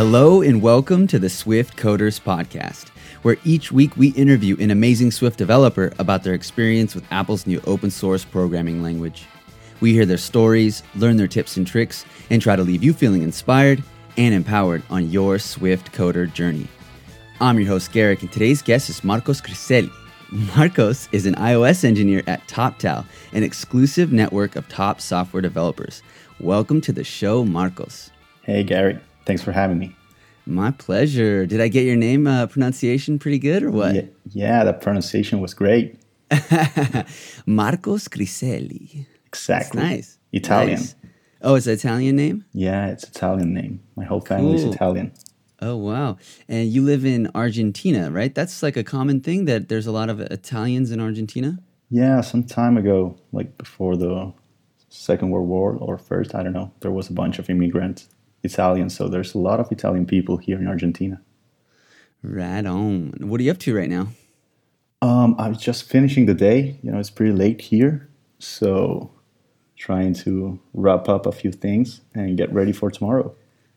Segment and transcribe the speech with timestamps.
[0.00, 2.88] Hello and welcome to the Swift Coders Podcast,
[3.20, 7.60] where each week we interview an amazing Swift developer about their experience with Apple's new
[7.66, 9.26] open source programming language.
[9.82, 13.20] We hear their stories, learn their tips and tricks, and try to leave you feeling
[13.20, 13.82] inspired
[14.16, 16.66] and empowered on your Swift coder journey.
[17.38, 19.92] I'm your host, Garrick, and today's guest is Marcos Criselli.
[20.56, 23.04] Marcos is an iOS engineer at TopTal,
[23.34, 26.02] an exclusive network of top software developers.
[26.40, 28.10] Welcome to the show, Marcos.
[28.44, 29.02] Hey, Garrick.
[29.26, 29.96] Thanks for having me.
[30.46, 31.46] My pleasure.
[31.46, 33.94] Did I get your name uh, pronunciation pretty good or what?
[33.94, 34.02] Yeah,
[34.32, 35.98] yeah, the pronunciation was great.
[37.46, 39.06] Marcos Criselli.
[39.26, 39.80] Exactly.
[39.80, 40.18] That's nice.
[40.32, 40.80] Italian.
[40.80, 40.94] Nice.
[41.42, 42.44] Oh, it's an Italian name?
[42.52, 43.80] Yeah, it's Italian name.
[43.96, 44.68] My whole family Cool.
[44.68, 45.12] is Italian.
[45.62, 46.16] Oh, wow.
[46.48, 48.34] And you live in Argentina, right?
[48.34, 51.58] That's like a common thing that there's a lot of Italians in Argentina?
[51.90, 54.32] Yeah, some time ago, like before the
[54.88, 58.08] Second World War or first, I don't know, there was a bunch of immigrants,
[58.42, 58.96] Italians.
[58.96, 61.20] So there's a lot of Italian people here in Argentina.
[62.22, 63.14] Right on.
[63.20, 64.08] What are you up to right now?
[65.02, 66.78] Um, I was just finishing the day.
[66.82, 69.10] You know, it's pretty late here, so
[69.76, 73.34] trying to wrap up a few things and get ready for tomorrow.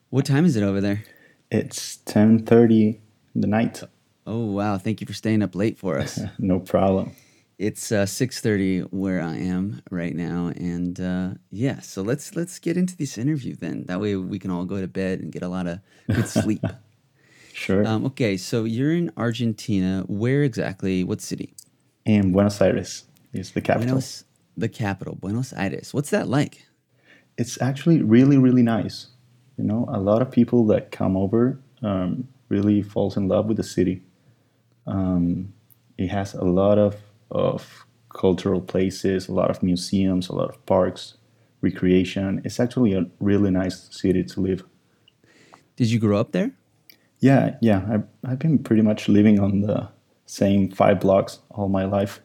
[0.09, 1.03] What time is it over there?
[1.49, 2.99] It's 10:30
[3.35, 3.83] in the night.
[4.27, 4.77] Oh, wow.
[4.77, 6.19] Thank you for staying up late for us.
[6.39, 7.15] No problem.
[7.57, 10.51] It's uh, 6.30 where I am right now.
[10.55, 13.85] And uh, yeah, so let's let's get into this interview then.
[13.85, 16.63] That way we can all go to bed and get a lot of good sleep.
[17.55, 17.85] Sure.
[17.85, 20.03] um, okay, so you're in Argentina.
[20.07, 21.03] Where exactly?
[21.03, 21.53] What city?
[22.05, 23.87] in Buenos Aires is the capital.
[23.87, 24.25] Buenos,
[24.57, 25.93] the capital, Buenos Aires.
[25.93, 26.65] What's that like?
[27.37, 29.07] It's actually really, really nice.
[29.57, 33.57] You know, a lot of people that come over um, really falls in love with
[33.57, 34.01] the city.
[34.85, 35.53] Um,
[35.97, 36.97] it has a lot of,
[37.33, 41.15] of cultural places, a lot of museums, a lot of parks,
[41.61, 42.41] recreation.
[42.45, 44.63] It's actually a really nice city to live.
[45.75, 46.51] Did you grow up there?
[47.19, 47.85] Yeah, yeah.
[47.89, 49.89] I've, I've been pretty much living on the
[50.25, 52.19] same five blocks all my life.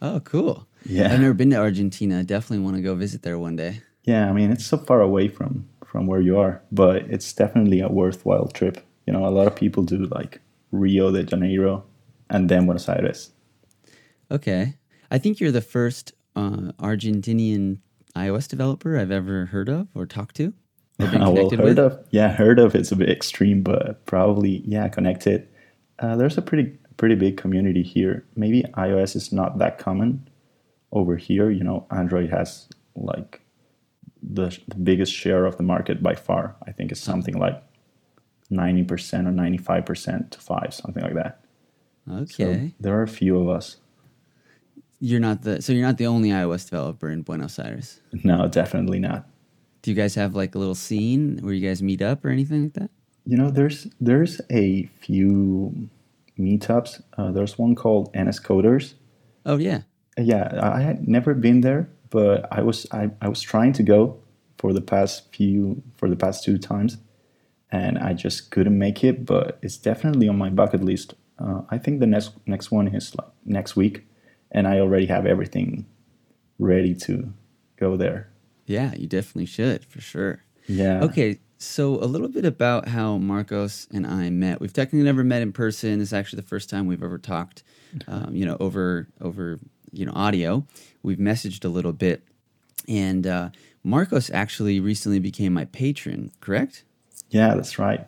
[0.00, 0.66] Oh, cool.
[0.84, 1.12] Yeah.
[1.12, 2.18] I've never been to Argentina.
[2.18, 3.82] I definitely want to go visit there one day.
[4.04, 7.80] Yeah, I mean it's so far away from from where you are, but it's definitely
[7.80, 8.84] a worthwhile trip.
[9.06, 10.40] You know, a lot of people do like
[10.72, 11.84] Rio de Janeiro
[12.30, 13.30] and then Buenos Aires.
[14.32, 14.74] Okay.
[15.10, 17.78] I think you're the first uh, Argentinian
[18.16, 20.54] iOS developer I've ever heard of or talked to
[20.98, 21.78] or been well, connected heard with.
[21.78, 25.48] of yeah, heard of it's a bit extreme, but probably yeah, connected.
[25.98, 28.24] Uh, there's a pretty pretty big community here.
[28.36, 30.28] Maybe iOS is not that common
[30.92, 31.50] over here.
[31.50, 33.40] You know, Android has like
[34.22, 36.56] the, the biggest share of the market by far.
[36.66, 37.62] I think it's something like
[38.50, 41.40] ninety percent or ninety five percent to five, something like that.
[42.06, 42.74] So Okay.
[42.80, 43.76] there are a few of us.
[45.04, 48.00] You're not the so you're not the only iOS developer in Buenos Aires.
[48.22, 49.26] No, definitely not.
[49.82, 52.62] Do you guys have like a little scene where you guys meet up or anything
[52.62, 52.90] like that?
[53.26, 55.88] You know, there's there's a few
[56.38, 57.02] meetups.
[57.18, 58.94] Uh, there's one called NS Coders.
[59.44, 59.80] Oh yeah.
[60.16, 64.20] Yeah, I had never been there, but I was I, I was trying to go
[64.58, 66.98] for the past few for the past two times,
[67.72, 69.26] and I just couldn't make it.
[69.26, 71.14] But it's definitely on my bucket list.
[71.40, 74.04] Uh, I think the next next one is like next week,
[74.52, 75.86] and I already have everything
[76.58, 77.32] ready to
[77.76, 78.30] go there.
[78.66, 80.44] Yeah, you definitely should for sure.
[80.68, 81.02] Yeah.
[81.02, 84.60] Okay, so a little bit about how Marcos and I met.
[84.60, 86.00] We've technically never met in person.
[86.00, 87.64] It's actually the first time we've ever talked,
[88.06, 89.58] um, you know, over over
[89.90, 90.64] you know audio.
[91.02, 92.22] We've messaged a little bit,
[92.86, 93.50] and uh,
[93.82, 96.30] Marcos actually recently became my patron.
[96.40, 96.84] Correct?
[97.30, 98.06] Yeah, that's right.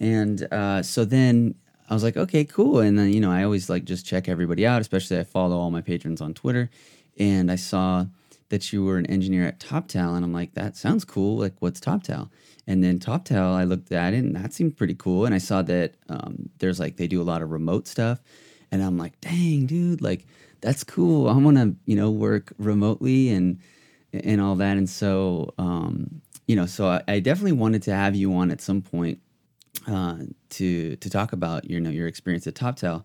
[0.00, 1.54] And uh, so then
[1.88, 2.80] I was like, okay, cool.
[2.80, 5.70] And then, you know, I always like just check everybody out, especially I follow all
[5.70, 6.70] my patrons on Twitter.
[7.18, 8.06] And I saw
[8.48, 10.16] that you were an engineer at TopTal.
[10.16, 11.38] And I'm like, that sounds cool.
[11.38, 12.30] Like, what's TopTal?
[12.66, 15.24] And then TopTal, I looked at it and that seemed pretty cool.
[15.24, 18.20] And I saw that um, there's like, they do a lot of remote stuff.
[18.72, 20.26] And I'm like, dang, dude, like,
[20.60, 21.28] that's cool.
[21.28, 23.60] I want to, you know, work remotely and,
[24.12, 24.76] and all that.
[24.76, 28.60] And so, um, you know, so I, I definitely wanted to have you on at
[28.60, 29.20] some point
[29.86, 30.18] uh,
[30.50, 33.04] to to talk about your you know your experience at TopTal.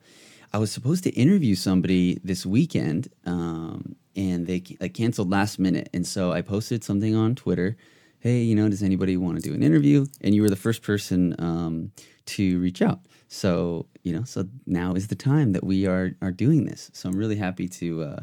[0.54, 5.90] I was supposed to interview somebody this weekend, um, and they like canceled last minute.
[5.94, 7.78] And so I posted something on Twitter.
[8.20, 10.06] Hey, you know, does anybody want to do an interview?
[10.22, 11.92] And you were the first person um,
[12.28, 13.00] to reach out.
[13.28, 16.92] So you know, so now is the time that we are are doing this.
[16.94, 18.20] So I'm really happy to uh,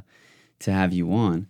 [0.60, 1.48] to have you on.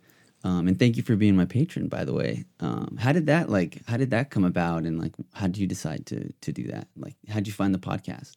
[0.48, 2.46] Um, and thank you for being my patron, by the way.
[2.60, 3.82] Um, how did that like?
[3.86, 4.84] How did that come about?
[4.84, 6.88] And like, how did you decide to to do that?
[6.96, 8.32] Like, how did you find the podcast?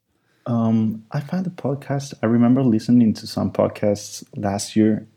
[0.46, 2.14] Um, I found the podcast.
[2.22, 5.08] I remember listening to some podcasts last year.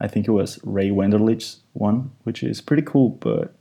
[0.00, 3.10] I think it was Ray Wenderlich's one, which is pretty cool.
[3.10, 3.54] But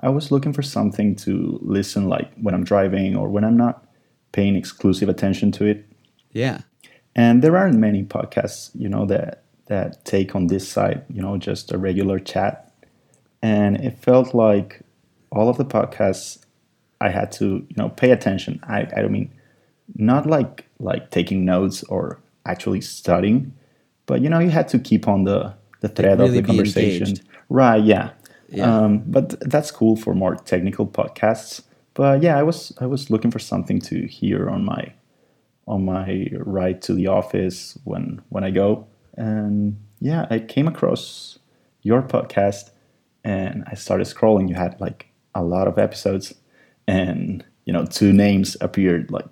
[0.00, 3.88] I was looking for something to listen like when I'm driving or when I'm not
[4.30, 5.84] paying exclusive attention to it.
[6.30, 6.60] Yeah.
[7.16, 11.36] And there aren't many podcasts, you know, that that take on this side, you know,
[11.36, 12.72] just a regular chat.
[13.42, 14.80] And it felt like
[15.30, 16.38] all of the podcasts
[17.00, 18.60] I had to, you know, pay attention.
[18.64, 19.30] I, I don't mean
[19.94, 23.52] not like like taking notes or actually studying,
[24.06, 27.08] but you know, you had to keep on the the thread really of the conversation.
[27.08, 27.28] engaged.
[27.48, 28.10] Right, yeah.
[28.48, 28.84] Yeah.
[28.84, 31.62] Um, but th- that's cool for more technical podcasts.
[31.94, 34.92] But yeah, I was I was looking for something to hear on my
[35.66, 38.86] on my ride to the office when when I go.
[39.16, 41.38] And yeah, I came across
[41.82, 42.70] your podcast
[43.24, 44.48] and I started scrolling.
[44.48, 46.34] You had like a lot of episodes
[46.86, 49.26] and you know, two names appeared like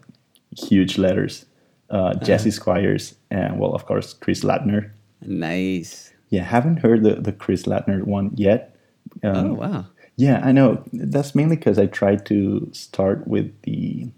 [0.57, 1.47] huge letters.
[1.91, 4.91] Uh, Jesse Squires and well of course Chris Lattner.
[5.23, 6.13] Nice.
[6.31, 8.77] Yeah, haven't heard the, the Chris Lattner one yet.
[9.23, 9.85] Um, Oh wow.
[10.17, 10.83] yeah, I know.
[10.93, 14.09] That's mainly because I tried to start with the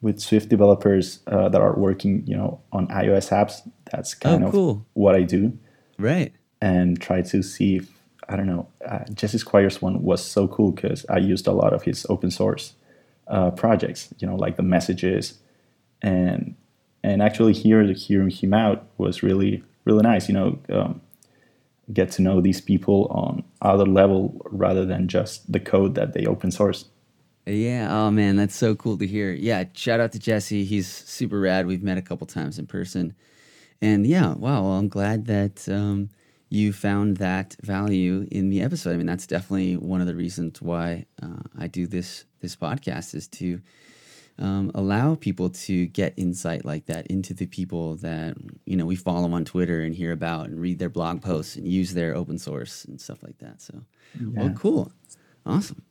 [0.00, 3.68] with Swift developers uh, that are working, you know, on iOS apps.
[3.90, 4.86] That's kind Oh, of cool.
[4.94, 5.58] what I do,
[5.98, 6.32] Right.
[6.60, 7.88] and try to see if
[8.30, 8.68] I don't know.
[8.86, 12.30] Uh, Jesse Squires one was so cool because I used a lot of his open
[12.30, 12.74] source
[13.26, 15.38] uh, projects, you know, like the messages,
[16.02, 16.54] and
[17.02, 20.28] and actually here hearing him out was really really nice.
[20.28, 21.00] You know, um,
[21.92, 26.26] get to know these people on other level rather than just the code that they
[26.26, 26.84] open source.
[27.48, 27.88] Yeah.
[27.90, 29.32] Oh man, that's so cool to hear.
[29.32, 29.64] Yeah.
[29.74, 30.64] Shout out to Jesse.
[30.64, 31.66] He's super rad.
[31.66, 33.14] We've met a couple times in person,
[33.80, 34.34] and yeah.
[34.34, 34.62] Wow.
[34.62, 36.10] Well, I'm glad that um,
[36.50, 38.94] you found that value in the episode.
[38.94, 43.14] I mean, that's definitely one of the reasons why uh, I do this this podcast
[43.14, 43.60] is to
[44.38, 48.96] um, allow people to get insight like that into the people that you know we
[48.96, 52.38] follow on Twitter and hear about and read their blog posts and use their open
[52.38, 53.60] source and stuff like that.
[53.60, 53.82] So,
[54.20, 54.92] well, cool,
[55.44, 55.82] awesome.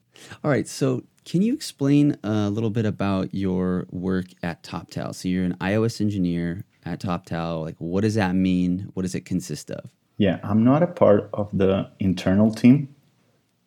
[0.44, 5.14] All right, so can you explain a little bit about your work at TopTal?
[5.14, 7.64] So you're an iOS engineer at TopTal.
[7.64, 8.90] Like, what does that mean?
[8.94, 9.90] What does it consist of?
[10.18, 12.96] Yeah, I'm not a part of the internal team.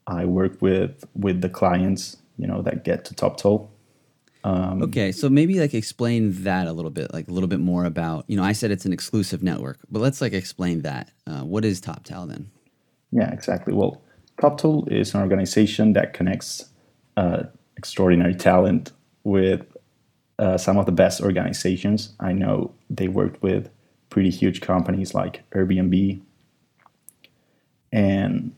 [0.06, 3.68] I work with with the clients, you know, that get to TopTal.
[4.42, 7.84] Um, Okay, so maybe like explain that a little bit, like a little bit more
[7.84, 8.24] about.
[8.26, 11.10] You know, I said it's an exclusive network, but let's like explain that.
[11.26, 12.50] Uh, what is TopTal then?
[13.12, 13.74] Yeah, exactly.
[13.74, 14.00] Well,
[14.40, 16.70] TopTal is an organization that connects
[17.16, 17.44] uh,
[17.76, 18.92] extraordinary talent
[19.22, 19.76] with
[20.38, 22.14] uh, some of the best organizations.
[22.18, 23.68] I know they worked with
[24.08, 26.20] pretty huge companies like Airbnb.
[27.92, 28.54] And,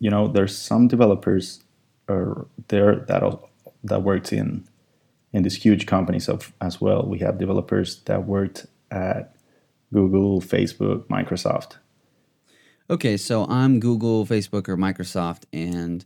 [0.00, 1.62] you know, there's some developers
[2.08, 3.22] are there that,
[3.84, 4.66] that worked in,
[5.32, 7.04] in these huge companies of, as well.
[7.06, 9.36] We have developers that worked at
[9.92, 11.76] Google, Facebook, Microsoft.
[12.90, 16.04] Okay, so I'm Google, Facebook, or Microsoft, and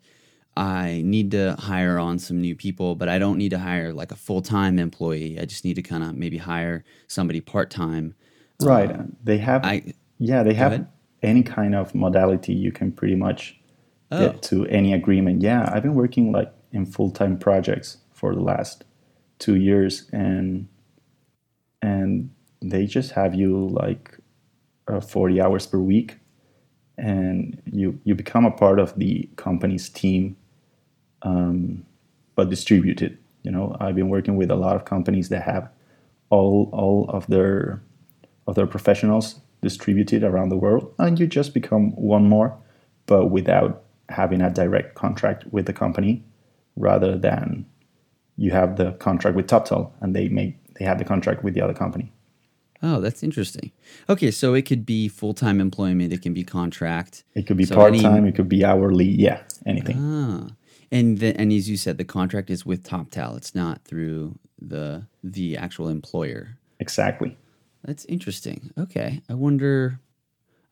[0.56, 4.12] I need to hire on some new people, but I don't need to hire like
[4.12, 5.38] a full time employee.
[5.40, 8.14] I just need to kind of maybe hire somebody part time.
[8.60, 8.96] Right.
[9.24, 10.88] they have I yeah, they have ahead.
[11.22, 13.54] any kind of modality you can pretty much
[14.10, 14.26] Oh.
[14.26, 15.42] get to any agreement.
[15.42, 18.84] Yeah, I've been working like in full-time projects for the last
[19.38, 20.66] 2 years and
[21.82, 22.30] and
[22.62, 24.18] they just have you like
[24.88, 26.16] uh, 40 hours per week
[26.98, 30.36] and you you become a part of the company's team
[31.22, 31.84] um,
[32.34, 33.18] but distributed.
[33.44, 35.70] You know i've been working with a lot of companies that have
[36.28, 37.80] all all of their
[38.46, 42.56] of their professionals distributed around the world and you just become one more
[43.06, 46.22] but without having a direct contract with the company
[46.76, 47.64] rather than
[48.36, 51.60] you have the contract with TopTal and they make they have the contract with the
[51.60, 52.12] other company
[52.82, 53.72] Oh, that's interesting.
[54.08, 56.12] Okay, so it could be full time employment.
[56.12, 57.24] It can be contract.
[57.34, 60.52] it could be So part-time it could be hourly yeah anything Ah,
[60.92, 63.36] and the, and as you said, the contract is with TopTal.
[63.36, 66.58] It's not through the the actual employer.
[66.80, 67.36] exactly
[67.84, 68.70] That's interesting.
[68.78, 70.00] Okay, I wonder.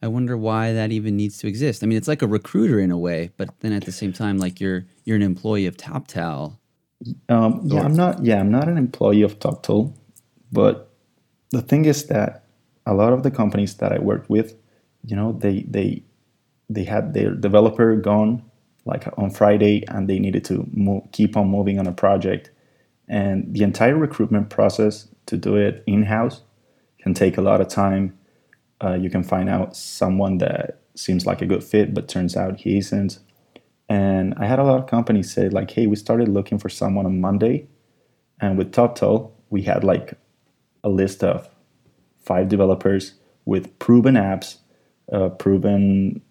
[0.03, 1.83] I wonder why that even needs to exist.
[1.83, 4.37] I mean, it's like a recruiter in a way, but then at the same time,
[4.39, 6.59] like you're you're an employee of TopTal.
[7.29, 8.25] Um, yeah, I'm not.
[8.25, 9.95] Yeah, I'm not an employee of TopTal,
[10.53, 10.93] but
[11.51, 12.45] the thing is that
[12.87, 14.55] a lot of the companies that I worked with,
[15.05, 16.03] you know, they they
[16.69, 18.43] they had their developer gone
[18.85, 22.51] like on Friday, and they needed to move, keep on moving on a project,
[23.09, 26.43] and the entire recruitment process to do it in house
[27.01, 28.17] can take a lot of time.
[28.83, 32.61] Uh, you can find out someone that seems like a good fit, but turns out
[32.61, 33.19] he isn't.
[33.89, 37.07] And I had a lot of companies say like, "Hey, we started looking for someone
[37.07, 37.67] on Monday,
[38.41, 40.15] and with TopTal, we had like
[40.87, 41.49] a list of
[42.21, 43.15] five developers
[43.45, 44.59] with proven apps,
[45.13, 46.23] uh, proven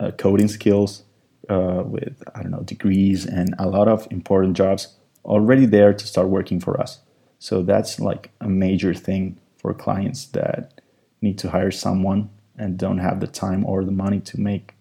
[0.00, 1.02] uh, coding skills,
[1.48, 6.06] uh, with I don't know degrees and a lot of important jobs already there to
[6.06, 7.00] start working for us.
[7.38, 10.80] So that's like a major thing for clients that
[11.20, 14.74] need to hire someone and don't have the time or the money to make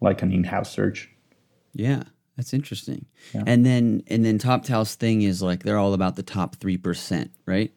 [0.00, 1.10] like an in-house search.
[1.72, 2.04] Yeah,
[2.36, 3.06] that's interesting.
[3.34, 3.44] Yeah.
[3.46, 7.30] And then and then TopTal's thing is like they're all about the top three percent,
[7.46, 7.72] right?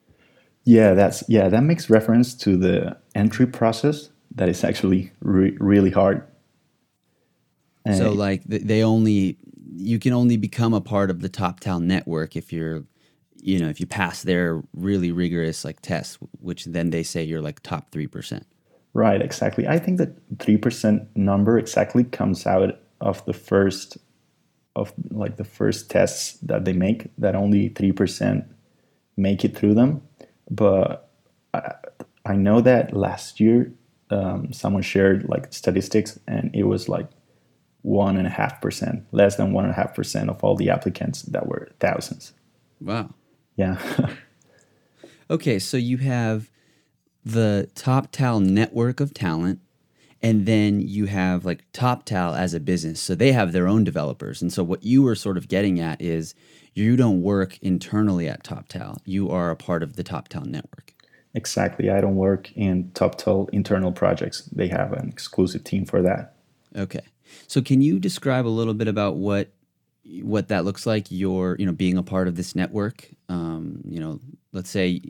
[0.65, 1.49] Yeah, that's yeah.
[1.49, 6.25] That makes reference to the entry process that is actually re- really hard.
[7.85, 9.37] And so like they only
[9.75, 12.83] you can only become a part of the TopTal network if you're
[13.41, 17.41] you know if you pass their really rigorous like tests, which then they say you're
[17.41, 18.45] like top three percent.
[18.93, 19.67] Right, exactly.
[19.67, 23.97] I think that three percent number exactly comes out of the first
[24.75, 27.07] of like the first tests that they make.
[27.17, 28.45] That only three percent
[29.17, 30.01] make it through them,
[30.49, 31.09] but
[31.53, 31.73] I,
[32.25, 33.73] I know that last year
[34.09, 37.07] um, someone shared like statistics, and it was like
[37.81, 40.69] one and a half percent, less than one and a half percent of all the
[40.69, 42.33] applicants that were thousands.
[42.79, 43.13] Wow.
[43.55, 43.77] Yeah.
[45.29, 46.49] okay, so you have
[47.25, 49.59] the TopTal network of talent,
[50.23, 53.01] and then you have like TopTal as a business.
[53.01, 54.41] So they have their own developers.
[54.41, 56.33] And so what you were sort of getting at is
[56.73, 58.99] you don't work internally at TopTal.
[59.05, 60.93] You are a part of the TopTal network.
[61.35, 61.89] Exactly.
[61.89, 64.43] I don't work in TopTal internal projects.
[64.43, 66.37] They have an exclusive team for that.
[66.75, 67.01] Okay.
[67.47, 69.51] So can you describe a little bit about what
[70.21, 71.07] what that looks like?
[71.09, 73.09] Your you know being a part of this network.
[73.29, 74.19] Um, you know,
[74.51, 75.01] let's say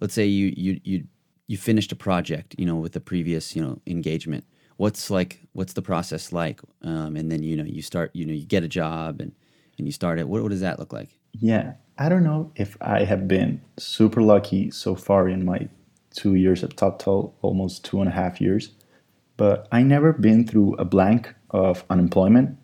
[0.00, 1.04] let's say you you you
[1.50, 4.44] you finished a project, you know, with the previous, you know, engagement.
[4.80, 6.58] What's like, what's the process like?
[6.82, 9.30] Um, and then, you know, you start, you know, you get a job and,
[9.76, 10.26] and you start it.
[10.26, 11.10] What, what does that look like?
[11.38, 11.74] Yeah.
[11.98, 15.68] I don't know if I have been super lucky so far in my
[16.14, 18.70] two years at TopTal, almost two and a half years,
[19.36, 22.56] but I never been through a blank of unemployment.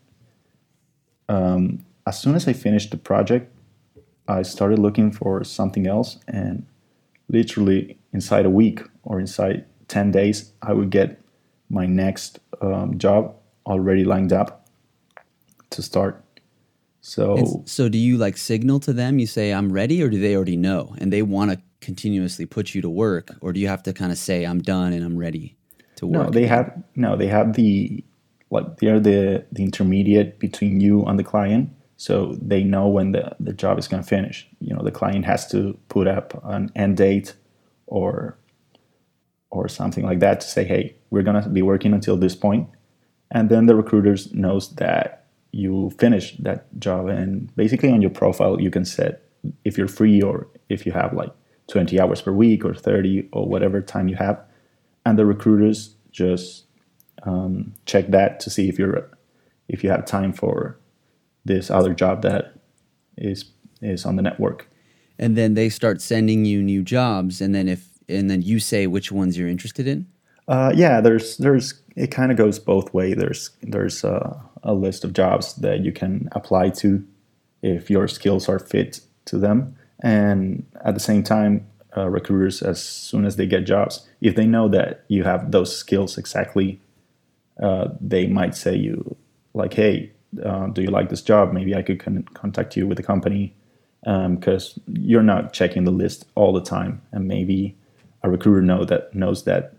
[1.29, 3.55] Um, as soon as I finished the project,
[4.27, 6.65] I started looking for something else and
[7.29, 11.21] literally inside a week or inside 10 days, I would get
[11.69, 13.35] my next um, job
[13.67, 14.69] already lined up
[15.71, 16.23] to start.
[17.01, 19.19] So, so do you like signal to them?
[19.19, 22.75] You say, I'm ready, or do they already know and they want to continuously put
[22.75, 23.31] you to work?
[23.41, 25.57] Or do you have to kind of say, I'm done and I'm ready
[25.97, 26.27] to work?
[26.27, 28.03] No, they have, no, they have the,
[28.51, 33.35] like, they're the, the intermediate between you and the client so they know when the,
[33.41, 36.71] the job is going to finish you know the client has to put up an
[36.77, 37.35] end date
[37.87, 38.37] or
[39.51, 42.69] or something like that to say hey we're going to be working until this point.
[43.31, 48.61] And then the recruiters knows that you finish that job and basically on your profile
[48.61, 49.23] you can set
[49.65, 51.31] if you're free or if you have like
[51.69, 54.41] 20 hours per week or 30 or whatever time you have.
[55.05, 56.65] And the recruiters just
[57.23, 59.11] um, check that to see if you're
[59.69, 60.79] if you have time for
[61.45, 62.55] this other job that
[63.17, 64.69] is is on the network.
[65.19, 68.87] And then they start sending you new jobs, and then if and then you say
[68.87, 70.07] which ones you're interested in.
[70.49, 73.15] Uh, yeah, there's there's it kind of goes both way.
[73.15, 77.05] There's there's a, a list of jobs that you can apply to
[77.63, 82.83] if your skills are fit to them, and at the same time, uh, recruiters as
[82.83, 86.81] soon as they get jobs, if they know that you have those skills exactly,
[87.61, 89.17] uh, they might say you
[89.55, 90.13] like, hey,
[90.45, 91.53] uh, do you like this job?
[91.53, 93.55] Maybe I could con- contact you with the company
[94.03, 97.75] because um, you're not checking the list all the time, and maybe
[98.27, 99.75] a recruiter know that knows that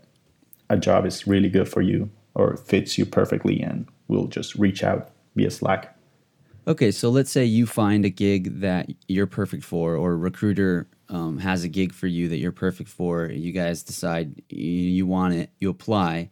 [0.70, 4.82] a job is really good for you or fits you perfectly, and will just reach
[4.82, 5.96] out via Slack.
[6.66, 10.88] Okay, so let's say you find a gig that you're perfect for, or a recruiter
[11.08, 13.26] um, has a gig for you that you're perfect for.
[13.26, 16.30] You guys decide you want it, you apply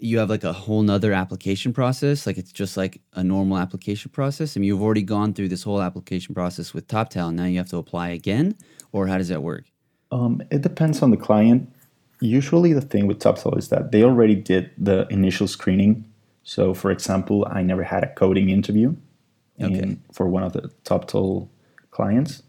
[0.00, 4.10] you have like a whole nother application process like it's just like a normal application
[4.10, 7.58] process I mean you've already gone through this whole application process with TopTal now you
[7.58, 8.56] have to apply again
[8.92, 9.64] or how does that work
[10.10, 11.72] um, it depends on the client.
[12.20, 16.04] Usually the thing with TopTal is that they already did the initial screening.
[16.42, 18.96] So for example i never had a coding interview
[19.60, 19.78] okay.
[19.78, 21.48] in, for one of the TopTal
[21.90, 22.42] clients.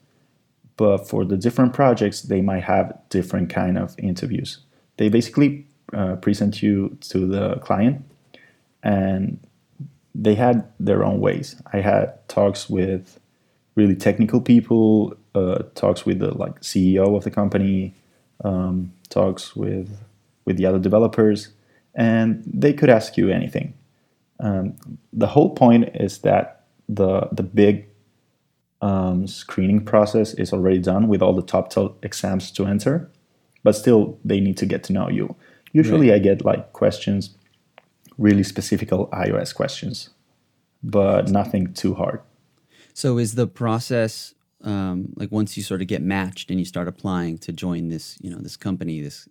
[0.77, 4.59] But for the different projects they might have different kind of interviews.
[4.97, 8.05] They basically uh, present you to the client
[8.83, 9.39] and
[10.15, 11.55] they had their own ways.
[11.73, 13.19] I had talks with
[13.75, 17.93] really technical people uh, talks with the like ceo of the company
[18.43, 19.99] um, talks with
[20.45, 21.49] with the other developers
[21.95, 23.73] and they could ask you anything
[24.39, 24.75] um,
[25.11, 27.87] the whole point is that the the big
[28.81, 33.11] um, screening process is already done with all the top exams to enter
[33.63, 35.35] but still they need to get to know you
[35.71, 36.15] Usually, right.
[36.15, 37.35] I get like questions,
[38.17, 40.09] really specific iOS questions.
[40.81, 42.21] but nothing too hard.
[42.93, 46.87] So is the process um, like once you sort of get matched and you start
[46.87, 49.27] applying to join this, you know, this company, this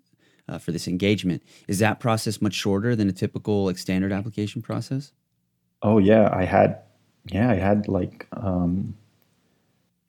[0.49, 4.63] uh, for this engagement, is that process much shorter than a typical like standard application
[4.63, 5.13] process?
[5.83, 6.81] Oh yeah, I had,
[7.27, 8.97] yeah, I had like um,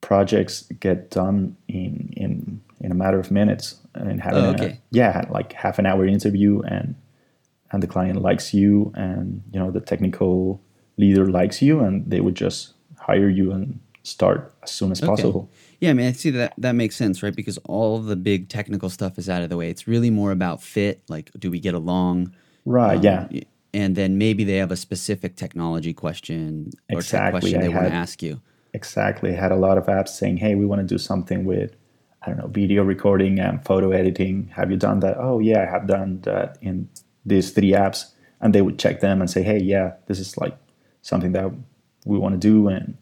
[0.01, 5.25] projects get done in in in a matter of minutes and having Oh, a, yeah,
[5.29, 6.95] like half an hour interview and
[7.71, 10.61] and the client likes you and you know the technical
[10.97, 13.79] leader likes you and they would just hire you and
[14.10, 15.08] start as soon as Okay.
[15.10, 15.50] possible.
[15.80, 17.36] Yeah, I mean, I see that that makes sense, right?
[17.36, 19.70] Because all of the big technical stuff is out of the way.
[19.70, 21.01] It's really more about fit.
[21.08, 22.34] Like, do we get along?
[22.66, 23.44] Right, Um, yeah.
[23.74, 27.70] And then maybe they have a specific technology question or tech Exactly, question I they
[27.70, 28.42] want to ask you.
[28.74, 29.36] Exactly.
[29.36, 31.75] I had a lot of apps saying, "Hey, we want to do something with
[32.22, 34.50] I don't know, video recording and photo editing.
[34.56, 36.89] Have you done that?" "Oh, yeah, I have done that in
[37.25, 38.12] these three apps."
[38.42, 40.58] And they would check them and say, "Hey, yeah, this is like
[41.01, 41.51] something that
[42.06, 42.98] we want to do and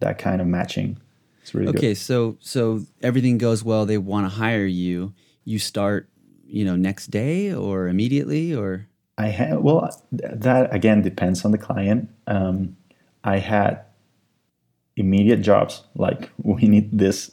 [0.00, 0.98] that kind of matching."
[1.42, 1.96] It's really Okay, good.
[1.98, 3.86] so so everything goes well.
[3.86, 5.14] They want to hire you.
[5.44, 6.08] You start,
[6.46, 8.86] you know, next day or immediately or
[9.16, 12.10] I had well, th- that again depends on the client.
[12.26, 12.76] Um,
[13.24, 13.80] I had
[14.96, 17.30] immediate jobs like we need this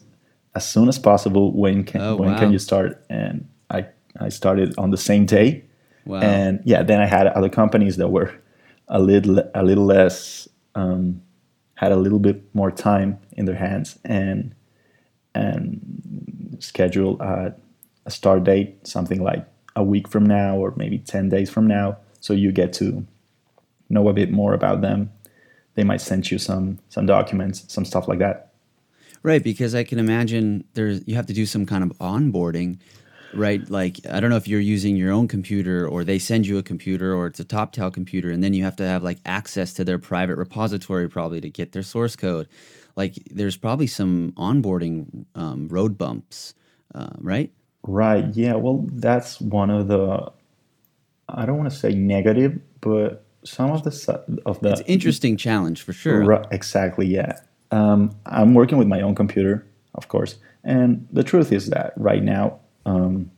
[0.56, 1.52] as soon as possible.
[1.52, 2.40] When can Oh, when wow.
[2.40, 3.04] can you start?
[3.10, 3.86] And I
[4.20, 5.66] I started on the same day.
[6.06, 6.22] wow.
[6.22, 8.32] And yeah, then I had other companies that were
[8.88, 11.22] a little a little less um,
[11.76, 14.56] had a little bit more time in their hands and
[15.34, 17.54] and schedule a,
[18.06, 21.98] a start date something like a week from now or maybe 10 days from now.
[22.22, 23.06] So you get to
[23.90, 25.12] know a bit more about them.
[25.76, 28.54] They might send you some some documents some stuff like that.
[29.24, 32.78] Right, because I can imagine there's you have to do some kind of onboarding,
[33.34, 33.68] right?
[33.70, 36.64] Like I don't know if you're using your own computer or they send you a
[36.64, 39.74] computer or it's a top TopTal computer, and then you have to have like access
[39.74, 42.48] to their private repository probably to get their source code.
[42.96, 46.54] Like there's probably some onboarding um, road bumps,
[46.94, 47.52] uh, right?
[47.88, 50.32] right yeah well that's one of the
[51.30, 55.82] i don't want to say negative but some of the of the It's interesting challenge
[55.84, 56.46] for sure.
[56.52, 57.40] Exactly, yeah.
[57.72, 62.24] Um, I'm working with my own computer, of course, and the truth is that right
[62.24, 63.32] now, um,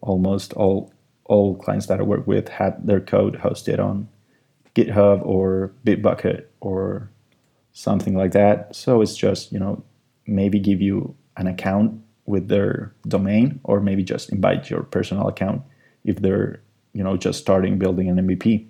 [0.00, 0.92] almost all
[1.24, 4.08] all clients that I work with had their code hosted on
[4.74, 7.08] GitHub or Bitbucket or
[7.72, 8.74] something like that.
[8.74, 9.82] So it's just you know
[10.26, 15.62] maybe give you an account with their domain, or maybe just invite your personal account
[16.04, 16.60] if they're
[16.92, 18.66] you know just starting building an MVP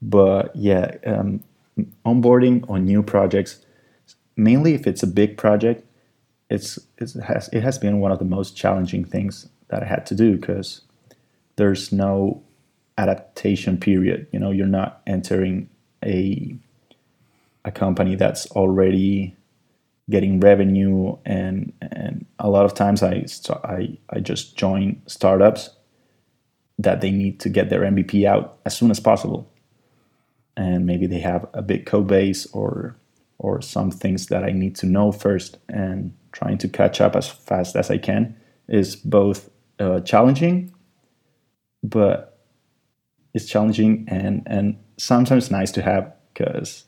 [0.00, 1.42] but yeah, um,
[2.04, 3.64] onboarding on new projects,
[4.36, 5.84] mainly if it's a big project,
[6.50, 9.86] it's, it's it has it has been one of the most challenging things that I
[9.86, 10.82] had to do because
[11.56, 12.42] there's no
[12.96, 14.26] adaptation period.
[14.32, 15.68] You know, you're not entering
[16.04, 16.56] a
[17.64, 19.36] a company that's already
[20.10, 23.26] getting revenue and and a lot of times I
[23.64, 25.70] I I just join startups
[26.78, 29.50] that they need to get their MVP out as soon as possible
[30.56, 32.96] and maybe they have a big code base or
[33.38, 37.28] or some things that I need to know first and trying to catch up as
[37.28, 38.36] fast as I can
[38.68, 40.74] is both uh, challenging
[41.82, 42.38] but
[43.34, 46.84] it's challenging and and sometimes nice to have because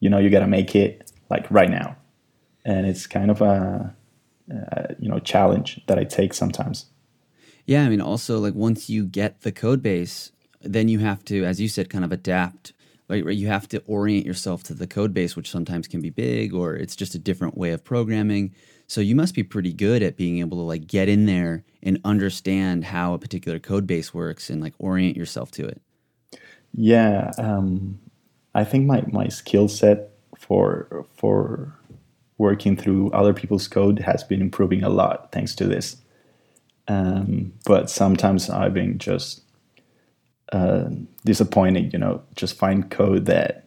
[0.00, 1.96] you know you got to make it like right now
[2.64, 3.94] and it's kind of a,
[4.50, 6.86] a you know challenge that I take sometimes
[7.66, 11.44] Yeah, I mean, also like once you get the code base, then you have to,
[11.44, 12.72] as you said, kind of adapt.
[13.08, 16.54] Right, you have to orient yourself to the code base, which sometimes can be big,
[16.54, 18.54] or it's just a different way of programming.
[18.86, 22.00] So you must be pretty good at being able to like get in there and
[22.04, 25.82] understand how a particular code base works and like orient yourself to it.
[26.74, 27.98] Yeah, um,
[28.54, 31.76] I think my, my skill set for for
[32.38, 35.96] working through other people's code has been improving a lot thanks to this.
[36.88, 39.41] Um, but sometimes I've been just
[40.52, 40.88] uh,
[41.24, 41.92] disappointed.
[41.92, 43.64] You know, just find code that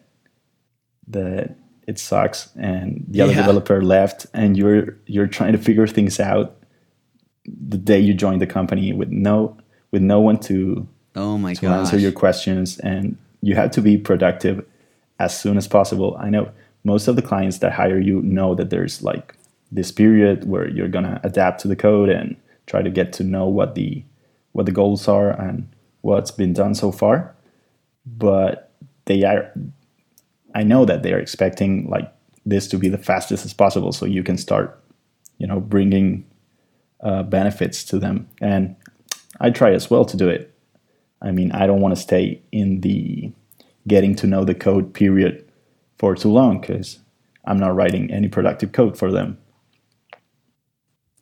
[1.08, 3.38] that it sucks, and the other Yeah.
[3.42, 6.56] developer left, and you're you're trying to figure things out
[7.46, 9.56] the day you join the company with no
[9.92, 11.78] with no one to Oh my to gosh!
[11.78, 14.64] answer your questions and you have to be productive
[15.20, 16.50] as soon as possible i know
[16.82, 19.36] most of the clients that hire you know that there's like
[19.70, 22.34] this period where you're going to adapt to the code and
[22.66, 24.02] try to get to know what the
[24.52, 25.68] what the goals are and
[26.06, 27.34] what's been done so far
[28.04, 28.72] but
[29.06, 29.52] they are
[30.54, 32.12] i know that they are expecting like
[32.44, 34.80] this to be the fastest as possible so you can start
[35.38, 36.24] you know bringing
[37.00, 38.76] uh, benefits to them and
[39.40, 40.52] i try as well to do it
[41.22, 43.32] I mean, I don't want to stay in the
[43.88, 45.48] getting to know the code period
[45.98, 46.98] for too long because
[47.44, 49.38] I'm not writing any productive code for them.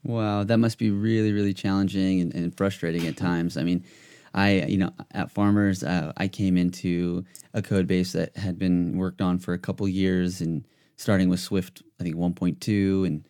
[0.03, 3.57] Wow, that must be really, really challenging and, and frustrating at times.
[3.57, 3.85] I mean,
[4.35, 8.99] I, you know, at Farmers, uh, I came into a code base that had been
[8.99, 10.67] worked on for a couple years and
[10.97, 13.25] starting with Swift, I think 1.2, and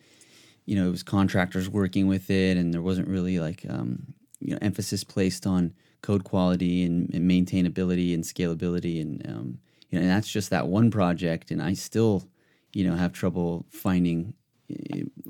[0.65, 4.51] you know, it was contractors working with it, and there wasn't really like um, you
[4.51, 10.03] know emphasis placed on code quality and, and maintainability and scalability, and um, you know,
[10.03, 12.27] and that's just that one project, and I still,
[12.73, 14.33] you know, have trouble finding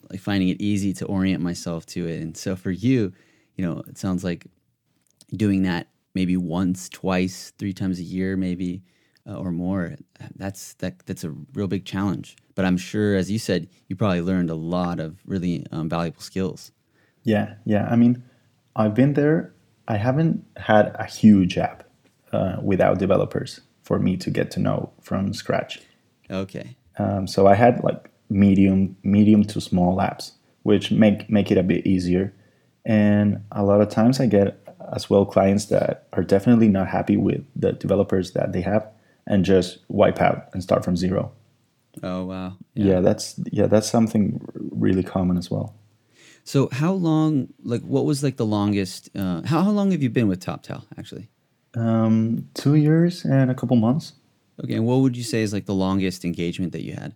[0.10, 3.12] like finding it easy to orient myself to it, and so for you,
[3.56, 4.48] you know, it sounds like
[5.36, 8.82] doing that maybe once, twice, three times a year, maybe
[9.28, 9.96] uh, or more.
[10.36, 12.38] That's that that's a real big challenge.
[12.56, 16.22] But I'm sure, as you said, you probably learned a lot of really um, valuable
[16.22, 16.72] skills.
[17.24, 17.88] Yeah, yeah.
[17.90, 18.24] I mean,
[18.76, 19.54] I've been there.
[19.88, 21.84] I haven't had a huge app
[22.32, 25.80] uh, without developers for me to get to know from scratch.
[26.32, 26.76] Okay.
[26.98, 30.32] Um, so I had like medium, medium to small apps,
[30.64, 32.34] which make make it a bit easier.
[32.86, 37.18] And a lot of times I get as well clients that are definitely not happy
[37.18, 38.88] with the developers that they have
[39.28, 41.32] and just wipe out and start from zero.
[42.04, 42.58] Oh wow.
[42.74, 45.76] Yeah, yeah that's yeah, that's something really common as well.
[46.44, 50.10] So how long like what was like the longest uh, how how long have you
[50.10, 51.30] been with TopTal actually?
[51.76, 54.14] Um 2 years and a couple months.
[54.64, 57.16] Okay, and what would you say is like the longest engagement that you had?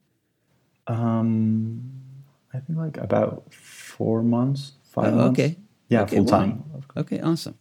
[0.87, 1.83] Um
[2.53, 5.39] I think like about 4 months, 5 oh, months.
[5.39, 5.57] Okay.
[5.89, 6.63] Yeah, okay, full time.
[6.95, 7.57] Okay, awesome.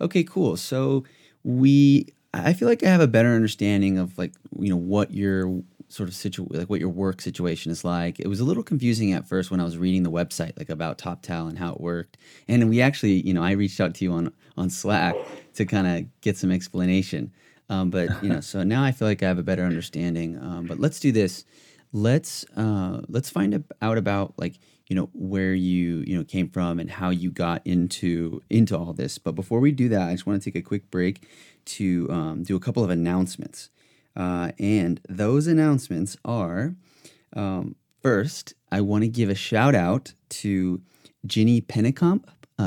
[0.00, 0.56] Okay, cool.
[0.56, 1.04] So
[1.44, 5.62] we I feel like I have a better understanding of like you know what your
[5.88, 8.20] sort of situ like what your work situation is like.
[8.20, 10.98] It was a little confusing at first when I was reading the website like about
[10.98, 12.16] TopTal and how it worked.
[12.48, 15.16] And we actually, you know, I reached out to you on on Slack
[15.54, 17.32] to kind of get some explanation.
[17.68, 20.38] Um, but you know, so now I feel like I have a better understanding.
[20.38, 21.44] Um, but let's do this.
[21.92, 24.54] Let's uh, let's find out about like
[24.90, 28.92] you know where you you know came from and how you got into into all
[28.92, 29.16] this.
[29.18, 31.26] But before we do that, I just want to take a quick break
[31.66, 33.70] to um, do a couple of announcements.
[34.16, 36.74] Uh, and those announcements are
[37.34, 40.82] um, first, I want to give a shout out to
[41.24, 42.24] Ginny Pennicamp,
[42.60, 42.66] uh,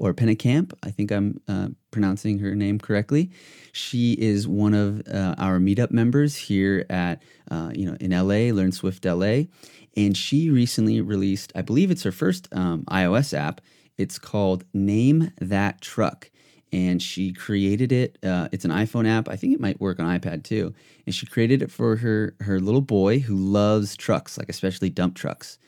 [0.00, 0.72] or Pennicamp.
[0.82, 3.30] I think I'm uh, pronouncing her name correctly.
[3.72, 8.52] She is one of uh, our meetup members here at, uh, you know, in LA,
[8.54, 9.44] Learn Swift LA.
[9.96, 13.60] And she recently released, I believe it's her first um, iOS app.
[13.96, 16.30] It's called Name That Truck
[16.72, 18.16] and she created it.
[18.22, 19.28] Uh, it's an iPhone app.
[19.28, 20.72] I think it might work on iPad too.
[21.04, 25.16] And she created it for her her little boy who loves trucks, like especially dump
[25.16, 25.58] trucks.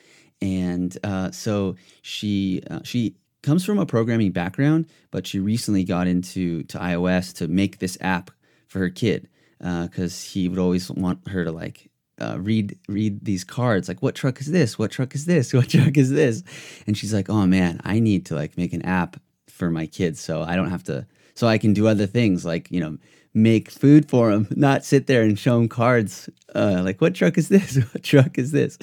[0.41, 6.07] And uh, so she uh, she comes from a programming background, but she recently got
[6.07, 8.31] into to iOS to make this app
[8.67, 9.29] for her kid
[9.59, 14.01] because uh, he would always want her to like uh, read read these cards like
[14.01, 14.79] what truck is this?
[14.79, 15.53] What truck is this?
[15.53, 16.43] What truck is this?
[16.87, 20.19] And she's like oh man i need to like make an app for my kids
[20.19, 22.97] so I don't have to so I can do other things like you know
[23.33, 27.37] make food for them not sit there and show them cards uh, like what truck
[27.37, 27.77] is this?
[27.93, 28.77] What truck is this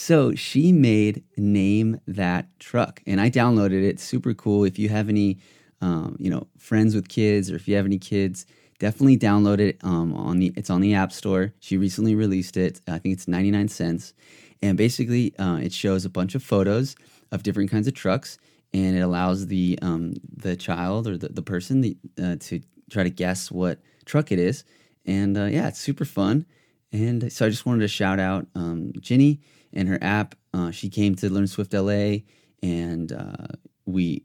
[0.00, 4.00] so she made name that truck and I downloaded it.
[4.00, 4.64] Super cool.
[4.64, 5.36] If you have any
[5.82, 8.46] um, you know friends with kids or if you have any kids
[8.78, 11.52] definitely download it um, on the it's on the app store.
[11.60, 12.80] She recently released it.
[12.88, 14.14] I think it's 99 cents.
[14.62, 16.96] And basically uh, it shows a bunch of photos
[17.30, 18.38] of different kinds of trucks
[18.72, 23.02] and it allows the um, the child or the, the person the, uh, to try
[23.02, 24.64] to guess what truck it is.
[25.04, 26.46] And uh, yeah, it's super fun.
[26.90, 29.40] And so I just wanted to shout out um, Ginny
[29.72, 30.34] and her app.
[30.52, 32.18] Uh, she came to Learn Swift LA,
[32.62, 33.46] and uh,
[33.86, 34.24] we,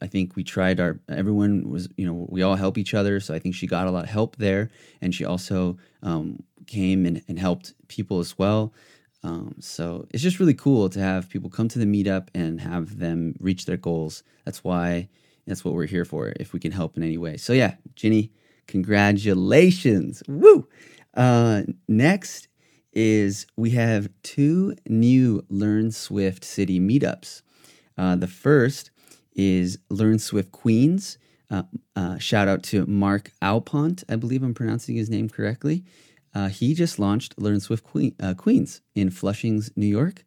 [0.00, 1.00] I think we tried our.
[1.08, 3.20] Everyone was, you know, we all help each other.
[3.20, 4.70] So I think she got a lot of help there,
[5.00, 8.72] and she also um, came and, and helped people as well.
[9.22, 12.98] Um, so it's just really cool to have people come to the meetup and have
[12.98, 14.22] them reach their goals.
[14.44, 15.08] That's why
[15.46, 16.32] that's what we're here for.
[16.38, 17.38] If we can help in any way.
[17.38, 18.32] So yeah, Ginny,
[18.66, 20.22] congratulations!
[20.28, 20.68] Woo.
[21.14, 22.48] Uh, next
[22.94, 27.42] is we have two new Learn Swift City meetups.
[27.98, 28.90] Uh, the first
[29.34, 31.18] is Learn Swift Queens.
[31.50, 34.04] Uh, uh, shout out to Mark Alpont.
[34.08, 35.84] I believe I'm pronouncing his name correctly.
[36.34, 40.24] Uh, he just launched Learn Swift Queen, uh, Queens in Flushings, New York.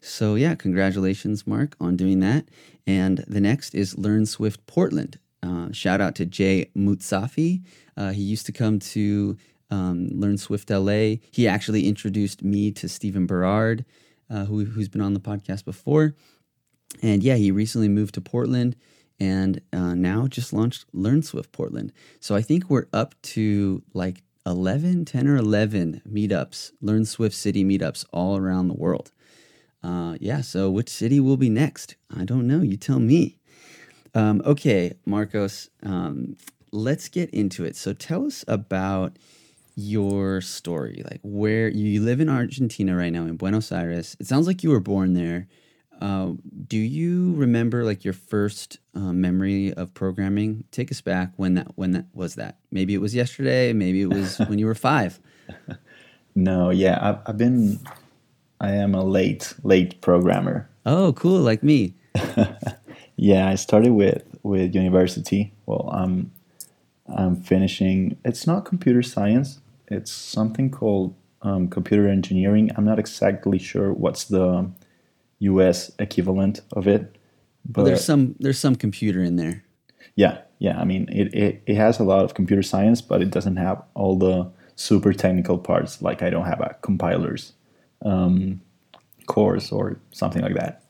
[0.00, 2.48] So, yeah, congratulations, Mark, on doing that.
[2.86, 5.18] And the next is Learn Swift Portland.
[5.42, 7.62] Uh, shout out to Jay Mutsafi.
[8.14, 9.36] He used to come to
[9.70, 11.16] um, Learn Swift LA.
[11.30, 13.84] He actually introduced me to Stephen Berard,
[14.28, 16.14] uh, who, who's been on the podcast before.
[17.02, 18.76] And yeah, he recently moved to Portland
[19.18, 21.92] and uh, now just launched Learn Swift Portland.
[22.20, 27.64] So I think we're up to like 11, 10 or 11 meetups, Learn Swift City
[27.64, 29.12] meetups all around the world.
[29.82, 31.96] Uh, yeah, so which city will be next?
[32.14, 32.62] I don't know.
[32.62, 33.38] You tell me.
[34.14, 36.36] Um, okay, Marcos, um,
[36.72, 37.76] let's get into it.
[37.76, 39.16] So tell us about
[39.74, 41.02] your story.
[41.04, 44.16] Like where you live in Argentina right now, in Buenos Aires.
[44.20, 45.48] It sounds like you were born there.
[46.00, 46.32] Uh,
[46.66, 50.64] do you remember like your first uh, memory of programming?
[50.70, 52.58] Take us back when that when that was that.
[52.70, 53.72] Maybe it was yesterday.
[53.72, 55.20] Maybe it was when you were five.
[56.34, 57.80] No, yeah, I've, I've been.
[58.60, 60.68] I am a late late programmer.
[60.86, 61.94] Oh, cool, like me.
[63.16, 65.52] yeah, I started with with university.
[65.66, 66.30] Well, I'm
[67.16, 68.16] I'm finishing.
[68.24, 69.60] It's not computer science.
[69.88, 72.70] It's something called um, computer engineering.
[72.76, 74.70] I'm not exactly sure what's the
[75.40, 75.90] U.S.
[75.98, 77.16] equivalent of it.
[77.64, 79.64] But well, there's some there's some computer in there.
[80.14, 80.78] Yeah, yeah.
[80.78, 83.82] I mean, it, it it has a lot of computer science, but it doesn't have
[83.94, 86.00] all the super technical parts.
[86.02, 87.52] Like I don't have a compilers
[88.02, 88.60] um,
[89.26, 90.82] course or something like that.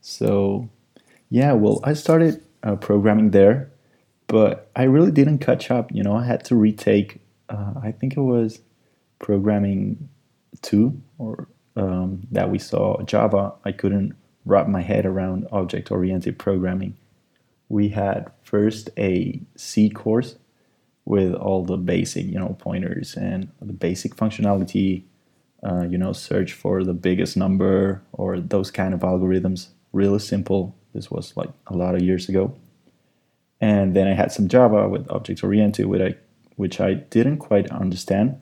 [0.00, 0.68] So,
[1.30, 1.52] yeah.
[1.52, 3.70] Well, I started uh, programming there,
[4.26, 5.92] but I really didn't catch up.
[5.92, 7.20] You know, I had to retake.
[7.48, 8.60] Uh, I think it was
[9.18, 10.08] programming
[10.62, 16.38] two or um, that we saw Java, I couldn't wrap my head around object oriented
[16.38, 16.96] programming.
[17.68, 20.36] We had first a C course
[21.04, 25.02] with all the basic, you know, pointers and the basic functionality,
[25.62, 29.68] uh, you know, search for the biggest number or those kind of algorithms.
[29.92, 30.74] Really simple.
[30.94, 32.54] This was like a lot of years ago.
[33.60, 36.14] And then I had some Java with object oriented, which I,
[36.56, 38.40] which I didn't quite understand.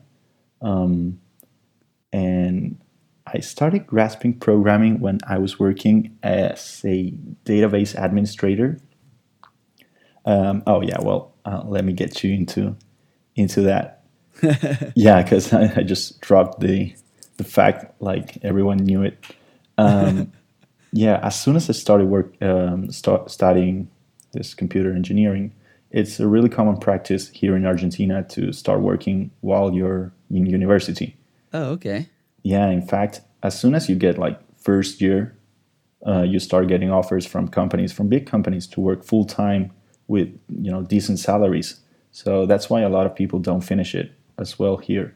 [0.61, 1.19] Um,
[2.11, 2.79] and
[3.25, 7.11] I started grasping programming when I was working as a
[7.45, 8.79] database administrator.
[10.25, 12.75] Um, oh yeah, well, uh, let me get you into
[13.35, 14.03] into that.
[14.95, 16.93] yeah, because I, I, just dropped the
[17.37, 19.23] the fact like everyone knew it.
[19.77, 20.31] Um,
[20.91, 23.89] yeah, as soon as I started work um, start studying
[24.33, 25.53] this computer engineering,
[25.91, 31.15] it's a really common practice here in Argentina to start working while you're in university.
[31.53, 32.09] Oh, okay
[32.43, 35.35] yeah, in fact, as soon as you get like first year,
[36.05, 39.71] uh, you start getting offers from companies, from big companies, to work full time
[40.07, 41.79] with you know decent salaries.
[42.11, 45.15] So that's why a lot of people don't finish it as well here.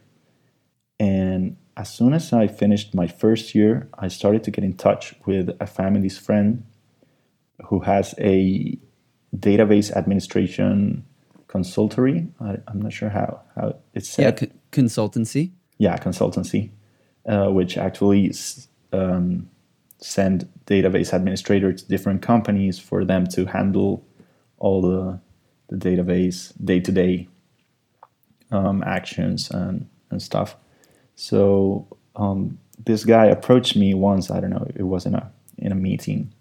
[0.99, 5.13] And as soon as I finished my first year, I started to get in touch
[5.25, 6.65] with a family's friend
[7.65, 8.79] who has a
[9.35, 11.05] database administration
[11.47, 12.27] consultory.
[12.39, 14.23] I, am not sure how, how it's said.
[14.23, 15.51] Yeah, c- consultancy.
[15.77, 16.71] Yeah, consultancy
[17.27, 18.33] uh, which actually
[18.93, 19.49] um,
[19.99, 24.05] send database administrators to different companies for them to handle
[24.59, 25.19] all the,
[25.67, 27.27] the database day-to-day
[28.51, 30.55] um, actions and, and stuff.
[31.15, 34.31] So um, this guy approached me once.
[34.31, 34.65] I don't know.
[34.75, 36.31] It was in a in a meeting,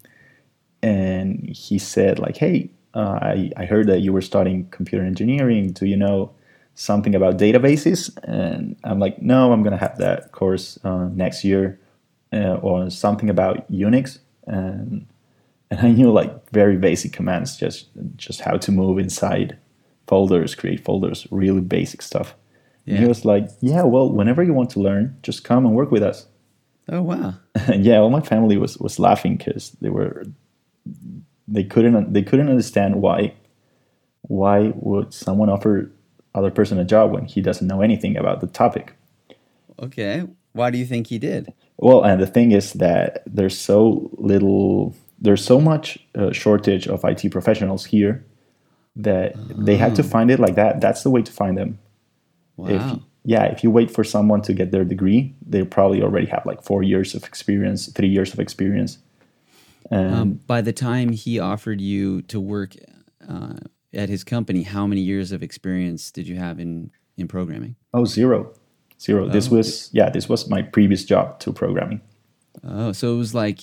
[0.83, 5.73] and he said like, "Hey, uh, I I heard that you were studying computer engineering.
[5.73, 6.33] Do you know
[6.75, 8.11] something about databases?
[8.25, 11.79] And i'm like no i'm going to have that course uh, next year
[12.33, 14.19] uh, or something about unix.
[14.47, 15.07] And
[15.71, 19.59] and i knew like very basic commands just just how to move inside
[20.07, 22.35] folders create folders really basic stuff.
[22.85, 22.95] Yeah.
[22.95, 25.91] and he was like yeah well whenever you want to learn just come and work
[25.91, 26.27] with us.
[26.89, 27.35] Oh wow.
[27.55, 30.25] And yeah all my family was was laughing because they were
[31.49, 33.35] they couldn't they couldn't understand why
[34.23, 35.91] why would someone offer
[36.37, 38.93] other person a job when he doesn't know anything about the topic.
[39.81, 40.25] Okay.
[40.53, 41.53] Why do you think he did?
[41.79, 47.05] Well, and the thing is that there's so little, there's so much uh, shortage of
[47.05, 48.25] IT professionals here
[48.95, 50.07] that they had to oh.
[50.07, 50.81] find it like that.
[50.81, 51.79] That's the way to find them.
[52.57, 52.69] Wow.
[52.69, 56.47] If, yeah, if you wait for someone to get their degree, they probably already have
[56.47, 58.99] like four years of experience, three years of experience.
[59.91, 62.75] And um, by the time he offered you to work
[63.29, 63.55] uh,
[63.93, 67.77] at his company, how many years of experience did you have in in programming?
[67.95, 68.53] Oh, zero,
[69.01, 69.27] zero.
[69.27, 69.29] Oh.
[69.29, 72.01] This was yeah, this was my previous job to programming.
[72.65, 73.61] Oh, so it was like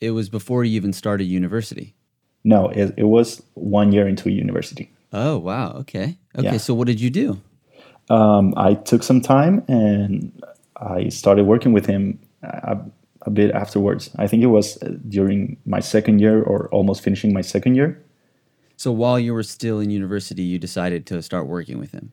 [0.00, 1.94] it was before you even started university.
[2.42, 4.90] No, it, it was one year into university.
[5.12, 6.52] Oh wow, okay, okay.
[6.52, 6.56] Yeah.
[6.56, 7.40] So what did you do?
[8.08, 10.42] Um, I took some time and
[10.76, 12.78] I started working with him a,
[13.22, 14.10] a bit afterwards.
[14.16, 18.02] I think it was uh, during my second year or almost finishing my second year.
[18.76, 22.12] So while you were still in university, you decided to start working with him.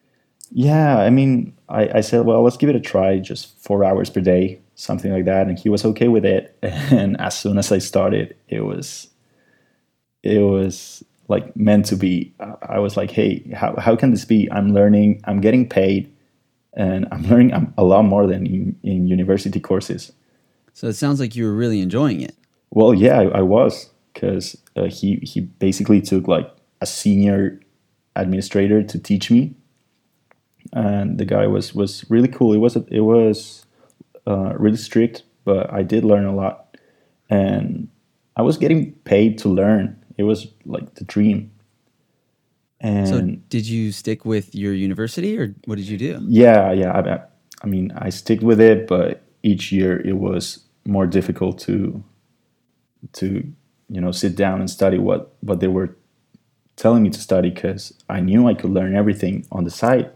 [0.51, 4.09] Yeah, I mean, I, I said, well, let's give it a try, just four hours
[4.09, 6.57] per day, something like that, and he was okay with it.
[6.91, 9.07] And as soon as I started, it was,
[10.23, 12.33] it was like meant to be.
[12.61, 14.49] I was like, hey, how how can this be?
[14.51, 16.11] I'm learning, I'm getting paid,
[16.73, 20.11] and I'm learning a lot more than in, in university courses.
[20.77, 22.35] So it sounds like you were really enjoying it.
[22.69, 26.47] Well, yeah, I, I was because uh, he he basically took like
[26.81, 27.59] a senior
[28.15, 29.55] administrator to teach me,
[30.73, 32.53] and the guy was was really cool.
[32.53, 33.65] It was it was
[34.27, 36.77] uh, really strict, but I did learn a lot,
[37.27, 37.87] and
[38.35, 39.97] I was getting paid to learn.
[40.15, 41.49] It was like the dream.
[42.79, 46.21] And So did you stick with your university or what did you do?
[46.27, 46.91] yeah, yeah.
[46.93, 47.21] I,
[47.63, 52.03] I mean, I stick with it, but each year it was more difficult to
[53.13, 53.53] to
[53.89, 55.95] you know sit down and study what what they were
[56.75, 60.11] telling me to study because I knew I could learn everything on the site,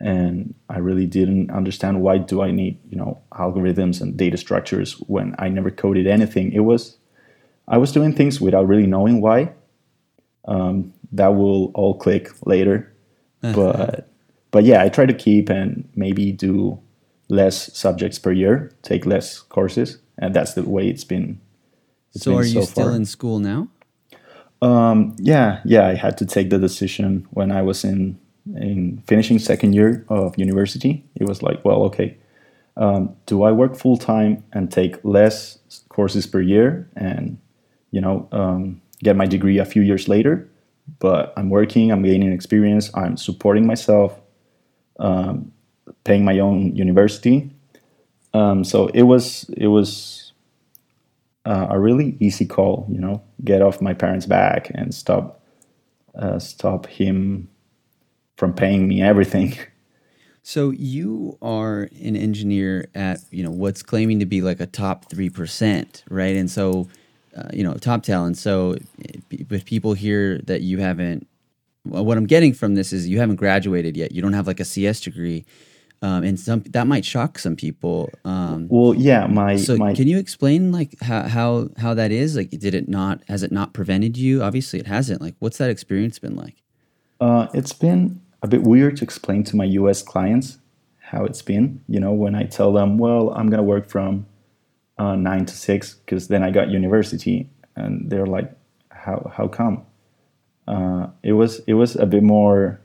[0.00, 4.94] and I really didn't understand why do I need you know algorithms and data structures
[5.06, 6.52] when I never coded anything.
[6.52, 6.96] It was
[7.68, 9.52] I was doing things without really knowing why.
[10.44, 12.92] Um, that will all click later,
[13.40, 14.08] but
[14.50, 16.80] but yeah, I try to keep and maybe do
[17.32, 21.40] less subjects per year, take less courses, and that's the way it's been.
[22.14, 22.96] it's So been are you so still far.
[22.96, 23.68] in school now?
[24.60, 28.18] Um, yeah, yeah, I had to take the decision when I was in
[28.56, 31.04] in finishing second year of university.
[31.14, 32.16] It was like, well, okay,
[32.76, 37.38] um, do I work full time and take less courses per year, and
[37.90, 40.48] you know, um, get my degree a few years later?
[40.98, 44.20] But I'm working, I'm gaining experience, I'm supporting myself,
[44.98, 45.52] um,
[46.04, 47.50] paying my own university.
[48.34, 50.32] Um, so it was it was
[51.44, 55.40] uh, a really easy call, you know, get off my parents' back and stop
[56.14, 57.48] uh, stop him
[58.36, 59.56] from paying me everything.
[60.44, 65.08] So you are an engineer at you know what's claiming to be like a top
[65.08, 66.34] three percent, right?
[66.34, 66.88] And so
[67.36, 68.36] uh, you know top talent.
[68.38, 71.28] So eh, with people here that you haven't,
[71.84, 74.10] well, what I'm getting from this is you haven't graduated yet.
[74.10, 75.44] You don't have like a CS degree,
[76.02, 78.10] um, and some that might shock some people.
[78.24, 82.36] Um, Well, yeah, my so my can you explain like how, how how that is?
[82.36, 83.22] Like, did it not?
[83.28, 84.42] Has it not prevented you?
[84.42, 85.20] Obviously, it hasn't.
[85.22, 86.56] Like, what's that experience been like?
[87.20, 90.02] uh, it's been a bit weird to explain to my U.S.
[90.02, 90.58] clients
[90.98, 91.80] how it's been.
[91.88, 94.26] You know, when I tell them, well, I'm gonna work from
[94.98, 98.50] uh, nine to six because then I got university, and they're like,
[98.90, 99.86] how how come?
[100.66, 102.80] Uh, it was it was a bit more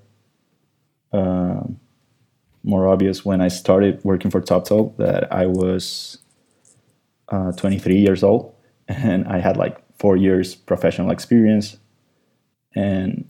[1.14, 1.62] uh,
[2.68, 6.20] more obvious when I started working for TopTal that I was
[7.30, 8.54] uh, 23 years old
[8.88, 11.78] and I had like four years professional experience,
[12.76, 13.30] and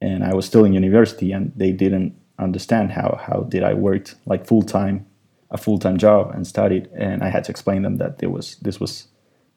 [0.00, 4.16] and I was still in university, and they didn't understand how how did I worked
[4.26, 5.06] like full time,
[5.50, 8.56] a full time job and studied, and I had to explain them that there was
[8.56, 9.08] this was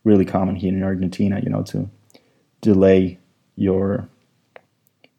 [0.03, 1.89] really common here in Argentina, you know, to
[2.61, 3.17] delay
[3.55, 4.07] your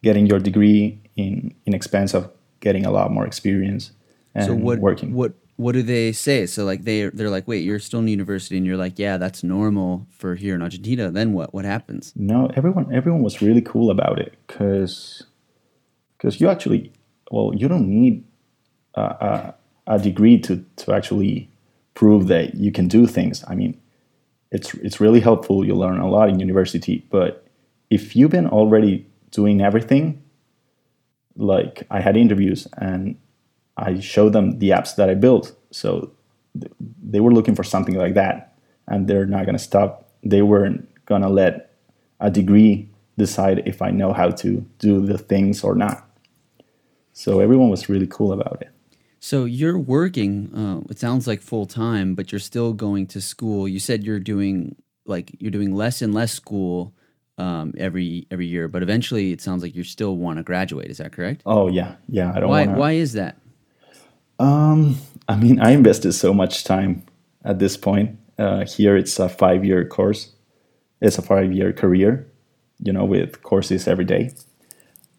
[0.02, 3.92] getting your degree in in expense of getting a lot more experience
[4.34, 5.14] and so what working.
[5.14, 8.56] what what do they say so like they they're like wait you're still in university
[8.56, 12.50] and you're like yeah that's normal for here in argentina then what what happens No,
[12.54, 15.24] everyone everyone was really cool about it because
[16.16, 16.92] because you actually
[17.30, 18.24] well you don't need
[18.94, 21.48] a, a, a degree to to actually
[21.96, 23.42] prove that you can do things.
[23.48, 23.80] I mean,
[24.52, 25.64] it's it's really helpful.
[25.64, 27.44] You learn a lot in university, but
[27.90, 30.22] if you've been already doing everything,
[31.36, 33.16] like I had interviews and
[33.76, 36.10] I showed them the apps that I built, so
[36.58, 36.72] th-
[37.02, 38.54] they were looking for something like that,
[38.88, 40.08] and they're not gonna stop.
[40.24, 41.74] They weren't gonna let
[42.20, 46.08] a degree decide if I know how to do the things or not.
[47.12, 48.70] So everyone was really cool about it.
[49.18, 53.66] so you're working uh, it sounds like full time but you're still going to school
[53.66, 56.92] you said you're doing like you're doing less and less school
[57.38, 60.98] um, every every year but eventually it sounds like you still want to graduate is
[60.98, 62.32] that correct Oh yeah, yeah.
[62.34, 63.36] I don't why wanna, why is that
[64.38, 64.96] Um,
[65.28, 67.02] I mean, I invested so much time
[67.44, 68.18] at this point.
[68.38, 70.32] Uh, here, it's a five-year course.
[71.00, 72.26] It's a five-year career,
[72.78, 74.34] you know, with courses every day.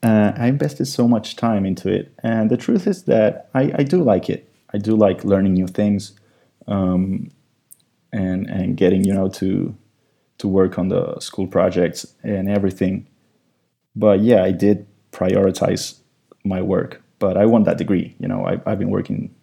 [0.03, 3.83] Uh, I invested so much time into it, and the truth is that I, I
[3.83, 4.47] do like it.
[4.73, 6.13] I do like learning new things,
[6.67, 7.31] um,
[8.11, 9.75] and and getting you know to
[10.37, 13.07] to work on the school projects and everything.
[13.95, 15.99] But yeah, I did prioritize
[16.43, 17.01] my work.
[17.19, 18.15] But I want that degree.
[18.19, 19.33] You know, I, I've been working.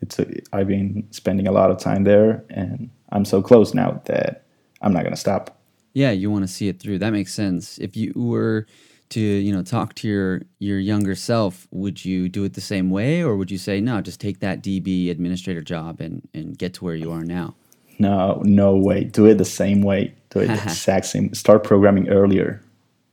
[0.00, 4.02] It's a, I've been spending a lot of time there, and I'm so close now
[4.06, 4.44] that
[4.82, 5.58] I'm not gonna stop.
[5.94, 6.98] Yeah, you want to see it through.
[6.98, 7.78] That makes sense.
[7.78, 8.66] If you were
[9.10, 12.90] to, you know, talk to your your younger self, would you do it the same
[12.90, 16.74] way, or would you say no, just take that DB administrator job and and get
[16.74, 17.54] to where you are now?
[17.98, 19.04] No, no way.
[19.04, 20.14] Do it the same way.
[20.30, 21.32] Do it the exact same.
[21.34, 22.62] Start programming earlier.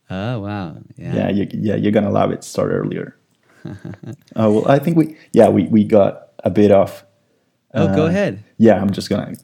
[0.10, 1.16] Oh wow, yeah.
[1.16, 2.44] Yeah, you, yeah, you're gonna love it.
[2.44, 3.16] Start earlier.
[4.36, 7.06] Uh, well, I think we, yeah, we, we got a bit off.
[7.74, 8.44] Oh, go Uh, ahead.
[8.58, 9.36] Yeah, I'm just gonna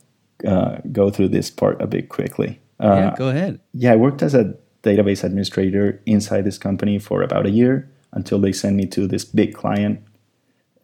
[0.45, 2.59] uh, go through this part a bit quickly.
[2.79, 3.59] Uh, yeah, go ahead.
[3.73, 8.39] yeah, I worked as a database administrator inside this company for about a year until
[8.39, 10.01] they sent me to this big client.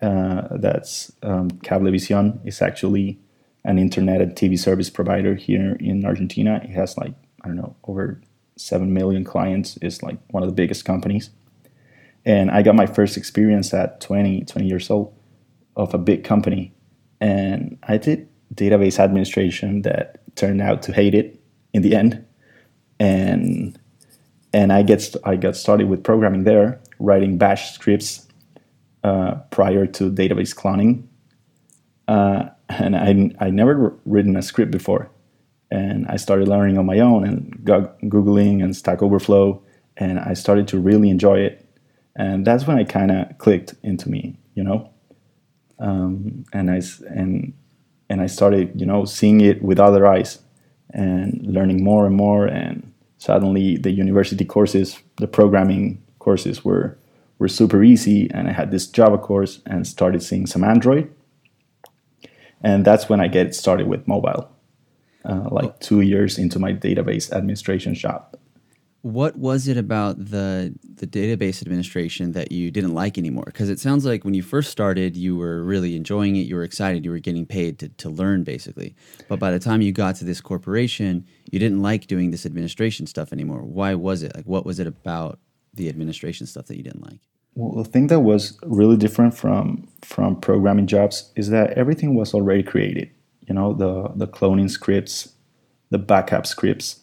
[0.01, 2.39] Uh, that's um, Cablevisión.
[2.45, 3.20] It's actually
[3.66, 6.61] an internet and TV service provider here in Argentina.
[6.63, 8.22] It has like I don't know over
[8.57, 9.78] seven million clients.
[9.82, 11.30] It's like one of the biggest companies.
[12.24, 15.13] And I got my first experience at 20, 20 years old
[15.76, 16.74] of a big company,
[17.20, 21.39] and I did database administration that turned out to hate it
[21.74, 22.26] in the end
[22.99, 23.78] and
[24.53, 28.26] and I get I got started with programming there, writing Bash scripts
[29.03, 31.03] uh, prior to database cloning,
[32.07, 35.09] uh, and I I never written a script before,
[35.72, 39.61] and I started learning on my own and go- googling and Stack Overflow,
[39.97, 41.66] and I started to really enjoy it,
[42.16, 44.89] and that's when I kind of clicked into me, you know,
[45.80, 47.53] um, and I and
[48.09, 50.39] and I started you know seeing it with other eyes
[50.91, 52.45] and learning more and more.
[52.45, 56.97] And suddenly the university courses the programming courses were
[57.39, 61.11] were super easy and i had this java course and started seeing some android
[62.66, 64.43] and that's when i get started with mobile
[65.30, 68.22] uh, like two years into my database administration job
[69.05, 73.43] What was it about the the database administration that you didn't like anymore?
[73.45, 76.47] Because it sounds like when you first started, you were really enjoying it.
[76.49, 77.05] You were excited.
[77.05, 78.95] You were getting paid to, to learn, basically.
[79.28, 83.05] But by the time you got to this corporation, you didn't like doing this administration
[83.05, 83.61] stuff anymore.
[83.61, 84.36] Why was it?
[84.36, 85.38] Like, what was it about
[85.72, 87.22] the administration stuff that you didn't like?
[87.56, 92.34] Well, the thing that was really different from from programming jobs is that everything was
[92.34, 93.10] already created.
[93.47, 95.34] You know the the cloning scripts
[95.91, 97.01] the backup scripts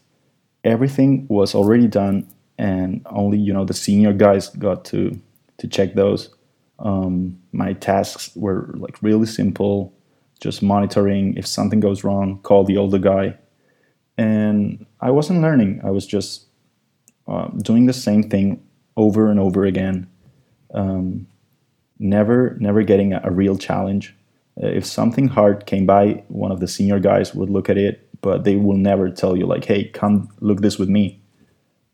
[0.65, 2.29] everything was already done
[2.59, 5.19] and only you know the senior guys got to
[5.59, 6.35] to check those.
[6.79, 9.95] Um, my tasks were like really simple
[10.41, 13.37] just monitoring if something goes wrong call the older guy.
[14.19, 15.81] And i wasn't learning.
[15.85, 16.47] I was just
[17.27, 18.63] uh, doing the same thing
[18.97, 20.09] over and over again
[20.73, 21.27] um,
[21.99, 24.15] never never getting a, a real challenge
[24.63, 27.95] Uh, if something hard came by one of the senior guys would look at it
[28.21, 31.21] but they will never tell you like hey come look this with me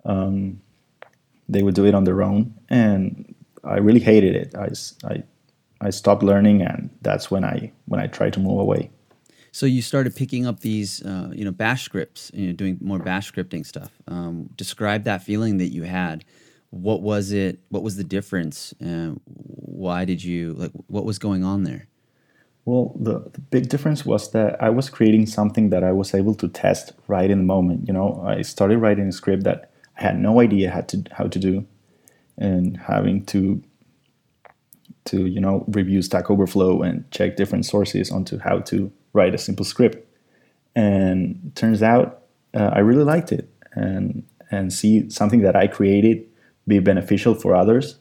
[0.05, 0.61] um,
[1.49, 4.69] they would do it on their own and i really hated it I,
[5.13, 5.23] I,
[5.81, 8.91] I stopped learning and that's when i when i tried to move away
[9.53, 12.99] So you started picking up these, uh, you know, Bash scripts, you know, doing more
[12.99, 13.91] Bash scripting stuff.
[14.07, 16.25] Um, describe that feeling that you had.
[16.71, 17.61] What was it?
[17.71, 18.75] What was the difference?
[18.79, 20.73] Why did you like?
[20.87, 21.89] What was going on there?
[22.69, 26.35] Well, the, the big difference was that I was creating something that I was able
[26.35, 27.89] to test right in the moment.
[27.89, 31.29] You know, I started writing a script that I had no idea how to how
[31.29, 31.67] to do,
[32.37, 33.63] and having to
[35.07, 39.39] to you know review Stack Overflow and check different sources onto how to write a
[39.39, 40.07] simple script.
[40.77, 46.28] And turns out uh, I really liked it, and and see something that I created
[46.69, 47.99] be beneficial for others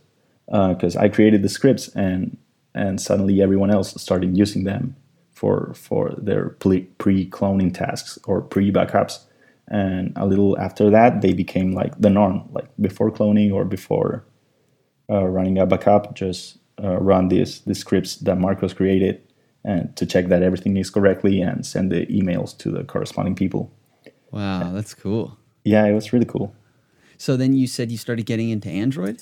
[0.47, 2.38] because I created the scripts and
[2.76, 4.95] and suddenly everyone else started using them
[5.34, 9.26] for for their pre- pre-cloning tasks or pre-backups.
[9.70, 14.24] And a little after that they became like the norm like before cloning or before
[15.09, 19.22] uh, running a backup just uh, run these these scripts that Marcos created
[19.63, 23.72] and to check that everything is correctly and send the emails to the corresponding people.
[24.32, 25.38] Wow, that's cool.
[25.63, 26.55] yeah it was really cool
[27.18, 29.22] So then you said you started getting into Android.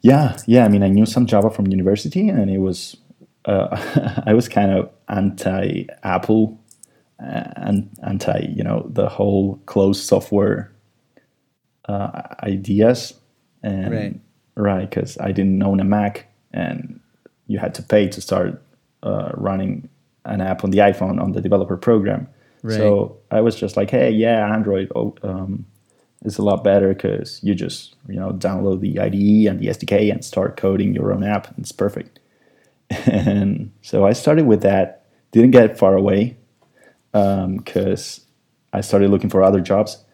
[0.00, 0.64] Yeah, yeah.
[0.64, 2.96] I mean, I knew some Java from university, and it was
[3.44, 6.58] uh, I was kind of anti Apple
[7.22, 10.72] uh, and anti you know the whole closed software
[11.88, 13.14] uh, ideas,
[13.62, 14.20] and Right.
[14.56, 16.98] right because I didn't own a Mac, and
[17.46, 18.62] you had to pay to start
[19.02, 19.88] uh, running
[20.24, 22.28] an app on the iPhone on the developer program.
[22.62, 22.76] Right.
[22.76, 24.90] So I was just like, hey, yeah, Android.
[24.94, 25.66] Oh, um,
[26.24, 30.10] it's a lot better because you just you know download the IDE and the SDK
[30.10, 31.54] and start coding your own app.
[31.58, 32.18] It's perfect.
[33.06, 35.06] And so I started with that.
[35.30, 36.36] Didn't get far away
[37.12, 38.26] because
[38.72, 40.04] I started looking for other jobs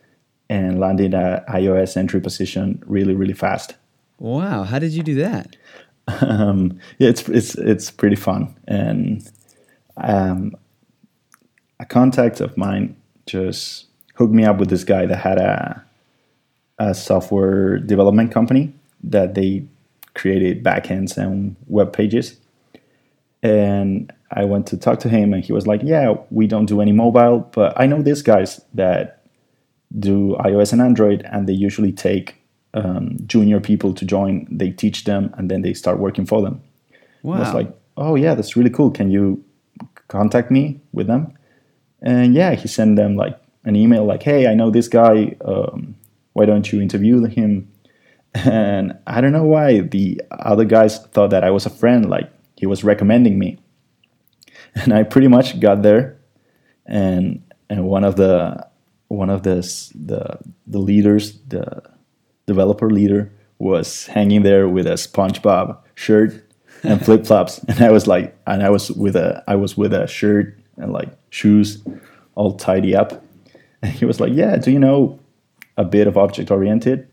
[0.49, 3.75] and landed a iOS entry position really really fast.
[4.19, 5.57] Wow, how did you do that?
[6.23, 9.29] Um, yeah, it's it's it's pretty fun and
[9.97, 10.55] um,
[11.81, 12.97] a contact of mine
[13.27, 15.85] just hooked me up with this guy that had a
[16.79, 18.73] a software development company
[19.03, 19.65] that they
[20.15, 22.37] created backends and web pages.
[23.43, 26.81] And I went to talk to him, and he was like, "Yeah, we don't do
[26.81, 29.23] any mobile, but I know these guys that
[29.99, 32.35] do iOS and Android, and they usually take
[32.75, 34.47] um, junior people to join.
[34.51, 36.61] They teach them, and then they start working for them.
[37.23, 37.37] Wow.
[37.37, 38.91] I was like, oh yeah, that's really cool.
[38.91, 39.43] Can you
[40.09, 41.33] contact me with them?
[42.03, 45.37] And yeah, he sent them like an email like, hey, I know this guy.
[45.45, 45.95] Um,
[46.39, 47.69] why don't you interview him?
[48.33, 52.31] And I don't know why the other guys thought that I was a friend, like
[52.57, 53.59] he was recommending me.
[54.77, 56.17] And I pretty much got there,
[56.87, 58.69] and and one of the
[59.09, 59.57] one of the
[59.95, 61.83] the the leaders, the
[62.47, 66.45] developer leader, was hanging there with a SpongeBob shirt
[66.85, 69.93] and flip flops, and I was like, and I was with a I was with
[69.93, 71.83] a shirt and like shoes,
[72.37, 73.25] all tidy up,
[73.83, 75.19] and he was like, yeah, do you know
[75.79, 77.09] a bit of object oriented?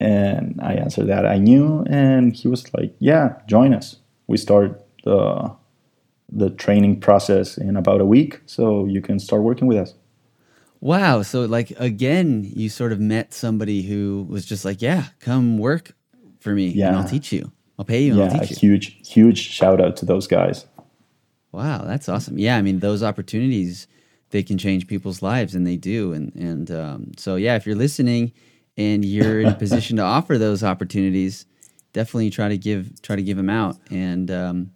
[0.00, 3.96] And I answered that I knew, and he was like, yeah, join us.
[4.26, 5.54] We start the
[6.32, 9.94] the training process in about a week, so you can start working with us.
[10.80, 11.22] Wow.
[11.22, 15.92] So like again, you sort of met somebody who was just like, yeah, come work
[16.40, 16.98] for me and Yeah.
[16.98, 17.52] I'll teach you.
[17.78, 18.70] I'll pay you and yeah, I'll a teach you.
[18.72, 20.66] huge, huge shout out to those guys.
[21.52, 22.38] Wow, that's awesome.
[22.38, 23.86] Yeah, I mean those opportunities
[24.34, 27.76] they can change people's lives and they do and and um, so yeah, if you're
[27.86, 28.32] listening
[28.76, 31.46] and you're in a position to offer those opportunities,
[31.92, 34.70] definitely try to give try to give them out and um,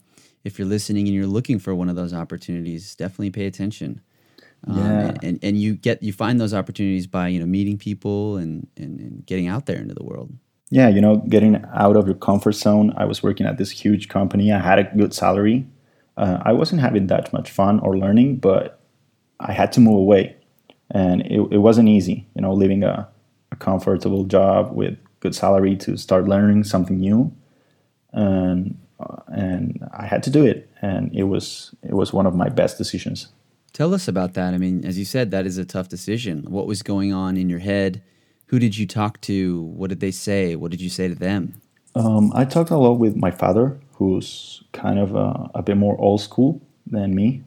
[0.44, 4.00] if you're listening and you're looking for one of those opportunities, definitely pay attention.
[4.66, 5.00] Um, Yeah.
[5.06, 8.68] and, and and you get you find those opportunities by you know meeting people and,
[8.76, 10.30] and and getting out there into the world.
[10.70, 12.92] Yeah, you know, getting out of your comfort zone.
[12.96, 14.52] I was working at this huge company.
[14.52, 15.66] I had a good salary.
[16.16, 18.77] Uh, I wasn't having that much fun or learning, but
[19.40, 20.36] I had to move away,
[20.90, 22.26] and it, it wasn't easy.
[22.34, 23.08] You know, leaving a,
[23.52, 27.32] a comfortable job with good salary to start learning something new,
[28.12, 32.34] and uh, and I had to do it, and it was it was one of
[32.34, 33.28] my best decisions.
[33.72, 34.54] Tell us about that.
[34.54, 36.44] I mean, as you said, that is a tough decision.
[36.48, 38.02] What was going on in your head?
[38.46, 39.62] Who did you talk to?
[39.62, 40.56] What did they say?
[40.56, 41.60] What did you say to them?
[41.94, 46.00] Um, I talked a lot with my father, who's kind of a, a bit more
[46.00, 47.44] old school than me,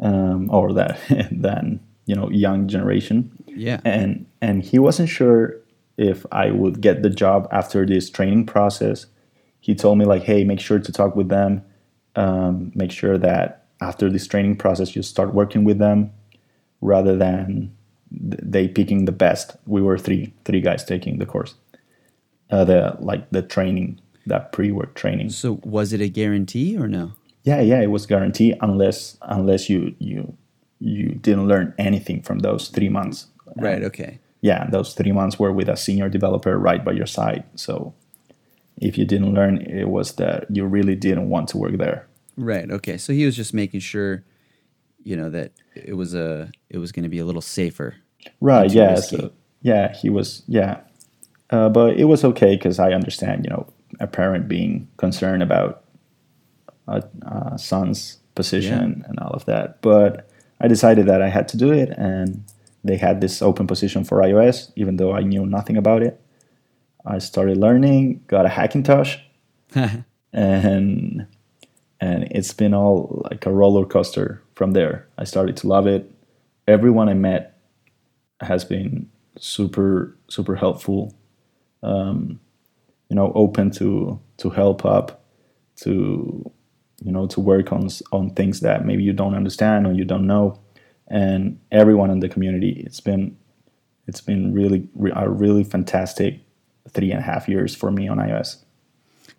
[0.00, 0.98] um, or that
[1.32, 3.80] than you know young generation, Yeah.
[3.84, 5.56] and and he wasn't sure
[5.96, 9.06] if I would get the job after this training process.
[9.60, 11.62] He told me like, hey, make sure to talk with them,
[12.16, 16.10] um, make sure that after this training process you start working with them,
[16.80, 17.72] rather than
[18.10, 19.56] th- they picking the best.
[19.66, 21.54] We were three three guys taking the course
[22.50, 27.12] uh, the like the training that pre-work training So was it a guarantee or no?
[27.44, 30.36] Yeah yeah it was guaranteed unless unless you you
[30.80, 33.26] you didn't learn anything from those three months
[33.56, 33.84] Right.
[33.84, 34.18] Okay.
[34.40, 37.94] yeah those three months were with a senior developer right by your side so
[38.80, 42.68] if you didn't learn it was that you really didn't want to work there Right.
[42.68, 42.96] Okay.
[42.98, 44.24] So he was just making sure,
[45.04, 47.94] you know, that it was a it was going to be a little safer.
[48.40, 49.30] right yeah so
[49.62, 50.80] yeah he was yeah
[51.50, 53.68] uh, but it was okay because i understand you know
[54.00, 55.83] a parent being concerned about
[56.88, 60.28] a, a son's position and all of that but
[60.60, 62.44] i decided that i had to do it and
[62.82, 66.20] they had this open position for ios even though i knew nothing about it
[67.06, 69.18] i started learning got a hackintosh
[70.32, 71.26] and
[72.00, 75.06] and it's been all like a roller coaster from there.
[75.16, 76.10] I started to love it.
[76.68, 77.58] Everyone I met
[78.40, 79.08] has been
[79.38, 81.14] super super helpful.
[81.82, 82.40] Um,
[83.08, 85.24] you know, open to to help up,
[85.76, 86.50] to
[87.04, 90.26] you know, to work on on things that maybe you don't understand or you don't
[90.26, 90.58] know.
[91.06, 93.36] And everyone in the community, it's been
[94.06, 96.40] it's been really a really fantastic
[96.90, 98.56] three and a half years for me on iOS.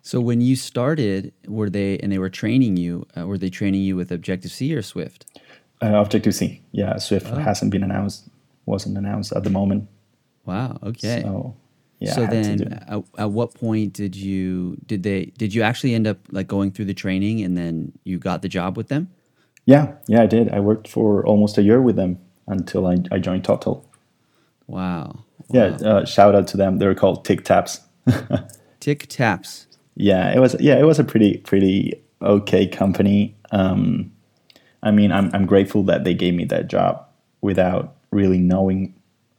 [0.02, 3.06] so when you started, were they and they were training you?
[3.16, 5.26] Uh, were they training you with Objective C or Swift?
[5.82, 8.28] Uh, Objective C, yeah, Swift hasn't been announced,
[8.64, 9.88] wasn't announced at the moment.
[10.44, 10.78] Wow.
[10.82, 11.22] Okay.
[11.22, 11.56] So
[11.98, 12.12] yeah.
[12.12, 16.18] So then, at, at what point did you did they did you actually end up
[16.30, 19.08] like going through the training and then you got the job with them?
[19.66, 20.50] yeah, yeah, I did.
[20.52, 23.84] I worked for almost a year with them until I, I joined TopTal.
[24.68, 25.24] Wow.
[25.50, 26.78] Yeah, uh, shout out to them.
[26.78, 27.80] They're called Tick Taps.
[28.80, 29.66] Tick taps.
[29.96, 33.34] yeah, it was yeah, it was a pretty pretty okay company.
[33.50, 34.12] Um,
[34.82, 37.04] I mean, I'm I'm grateful that they gave me that job
[37.40, 38.94] without really knowing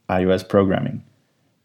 [0.10, 1.04] iOS programming,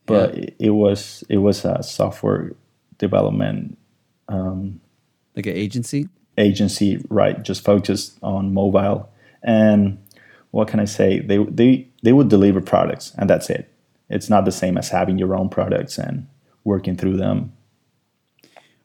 [0.06, 2.52] but it, it was it was a software
[2.98, 3.78] development
[4.28, 4.80] um,
[5.36, 6.08] Like an agency?
[6.38, 7.42] agency, right?
[7.42, 9.08] Just focused on mobile.
[9.42, 9.98] And
[10.50, 11.20] what can I say?
[11.20, 13.68] They they they would deliver products, and that's it.
[14.08, 16.26] It's not the same as having your own products and
[16.64, 17.52] working through them.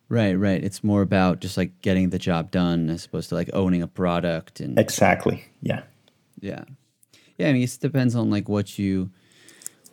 [0.10, 0.64] Right, right.
[0.64, 3.88] It's more about just like getting the job done as opposed to like owning a
[3.88, 5.44] product and Exactly.
[5.62, 5.82] Yeah.
[6.40, 6.64] yeah.
[7.38, 9.10] Yeah, I mean it depends on like what you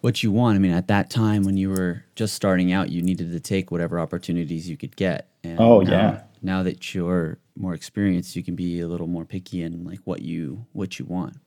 [0.04, 0.54] what you want.
[0.54, 3.70] I mean, at that time when you were just starting out, you needed to take
[3.70, 5.30] whatever opportunities you could get.
[5.42, 6.22] And Oh, now, yeah.
[6.42, 10.20] Now that you're more experienced, you can be a little more picky in like what
[10.20, 11.38] you what you want.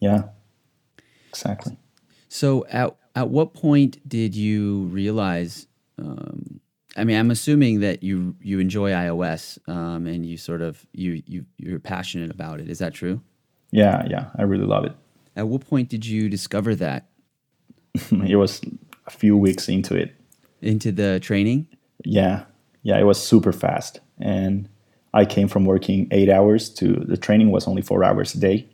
[0.00, 0.24] Yeah,
[1.30, 1.78] exactly.
[2.28, 5.66] So at at what point did you realize?
[5.98, 6.60] Um,
[6.98, 11.22] I mean, I'm assuming that you you enjoy iOS um, and you sort of you
[11.26, 12.68] you you're passionate about it.
[12.68, 13.22] Is that true?
[13.70, 14.92] Yeah, yeah, I really love it.
[15.36, 17.08] At what point did you discover that
[18.26, 18.60] it was
[19.06, 20.14] a few weeks into it.
[20.60, 21.66] into the training?
[22.04, 22.44] Yeah,
[22.82, 24.00] yeah, it was super fast.
[24.18, 24.68] And
[25.12, 28.68] I came from working eight hours to the training was only four hours a day.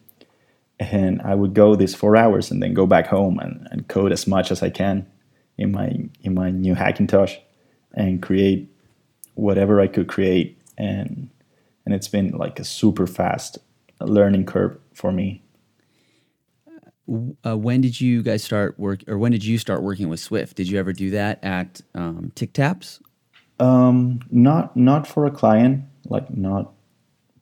[0.79, 4.13] And I would go these four hours and then go back home and, and code
[4.13, 5.07] as much as I can
[5.59, 7.37] in my in my new Hackintosh
[7.93, 8.75] and create
[9.35, 10.59] whatever I could create.
[10.79, 11.29] And
[11.85, 13.59] and it's been like a super fast
[14.01, 15.43] learning curve for me.
[17.45, 20.57] Uh, when did you guys start work, or when did you start working with Swift?
[20.57, 23.01] Did you ever do that at um, TikTaps?
[23.59, 26.73] Um, not not for a client, like not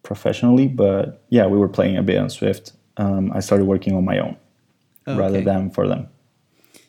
[0.03, 2.73] professionally, but yeah, we were playing a bit on Swift.
[2.97, 4.37] Um, I started working on my own
[5.07, 6.09] rather than for them.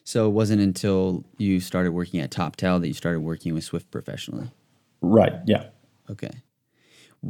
[0.03, 3.91] So it wasn't until you started working at TopTal that you started working with Swift
[3.91, 4.49] professionally.
[5.01, 5.33] Right?
[5.45, 5.65] Yeah.
[6.09, 6.31] Okay.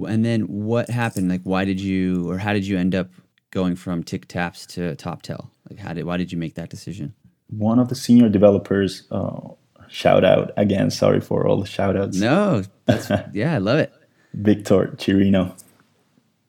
[0.08, 1.30] And then what happened?
[1.30, 3.10] Like, why did you, or how did you end up
[3.52, 5.50] going from Tick Taps to TopTal?
[5.70, 7.14] Like, how did, why did you make that decision?
[7.48, 9.40] One of the senior developers, uh,
[9.88, 10.92] shout out again.
[10.92, 12.18] Sorry for all the shout outs.
[12.18, 13.92] No, that's yeah, I love it.
[14.34, 15.60] Victor Chirino,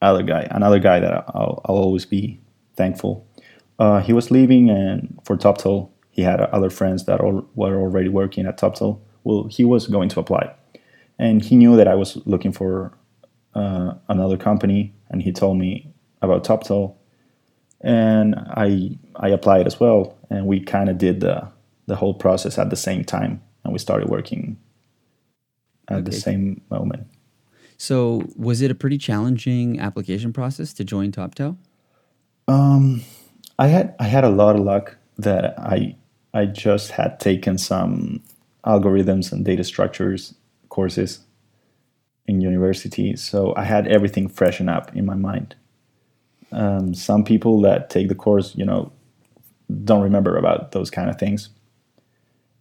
[0.03, 2.40] other guy, another guy that I'll, I'll always be
[2.76, 3.26] thankful.
[3.78, 8.09] Uh, he was leaving, and for TopTal, he had other friends that all, were already
[8.09, 9.01] working at TopTal.
[9.24, 10.55] Well, he was going to apply,
[11.18, 12.92] and he knew that I was looking for
[13.55, 15.92] uh, another company, and he told me
[16.23, 16.95] about TopTal,
[17.81, 21.49] and I I applied as well, and we kind of did the
[21.87, 24.57] the whole process at the same time, and we started working
[25.89, 27.07] at the same moment.
[27.77, 31.57] So, was it a pretty challenging application process to join TopTal?
[32.47, 33.03] Um,
[33.59, 35.97] I had I had a lot of luck that I
[36.35, 38.23] I just had taken some
[38.64, 40.35] algorithms and data structures
[40.68, 41.21] courses
[42.27, 45.57] in university, so I had everything freshen up in my mind.
[46.53, 48.92] Um, some people that take the course, you know,
[49.84, 51.51] don't remember about those kind of things,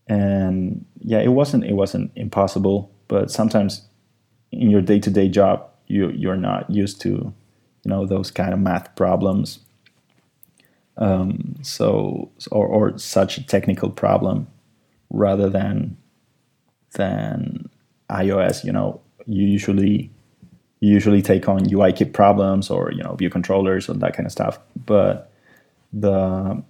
[0.08, 3.88] and yeah, it wasn't it wasn't impossible, but sometimes
[4.52, 7.34] in your day to day job, you you're not used to, you
[7.86, 9.60] know, those kind of math problems
[11.00, 14.48] um, so or, or such a technical problem
[15.10, 15.98] rather than
[16.94, 17.70] than
[18.10, 18.64] iOS.
[18.64, 20.12] You know, you usually
[20.80, 24.32] you usually take on UIKit problems or you know view controllers and that kind of
[24.32, 24.60] stuff.
[24.86, 25.32] But
[25.92, 26.64] the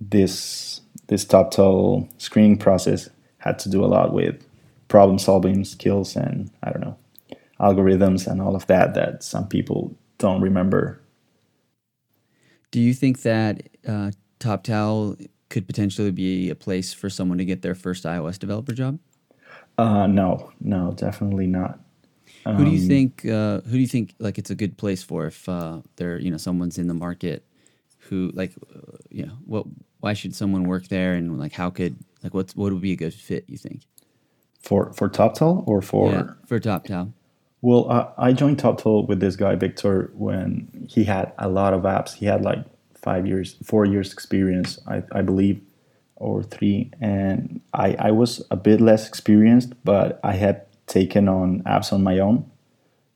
[0.00, 3.08] this this TopTal screening process
[3.38, 4.46] had to do a lot with
[4.88, 6.98] problem solving skills and I don't know
[7.60, 11.00] algorithms and all of that that some people don't remember
[12.72, 14.10] Do you think that uh,
[14.40, 18.98] TopTal could potentially be a place for someone to get their first iOS developer job?
[19.78, 21.78] Uh, no, no, definitely not.
[22.44, 23.24] Who do you Um, think?
[23.26, 26.30] Uh, who do you think like it's a good place for if uh, there you
[26.30, 27.44] know someone's in the market
[28.08, 29.66] who like uh, you know what?
[30.00, 32.96] Why should someone work there and like how could like what's what would be a
[32.96, 33.44] good fit?
[33.48, 33.82] You think?
[34.60, 37.12] for for TopTal or for yeah, for TopTal.
[37.62, 41.82] well, I, I joined TopTal with this guy Victor when he had a lot of
[41.82, 42.14] apps.
[42.14, 42.64] He had like
[42.94, 45.60] five years, four years experience, I, I believe,
[46.16, 51.62] or three, and I I was a bit less experienced, but I had taken on
[51.62, 52.50] apps on my own.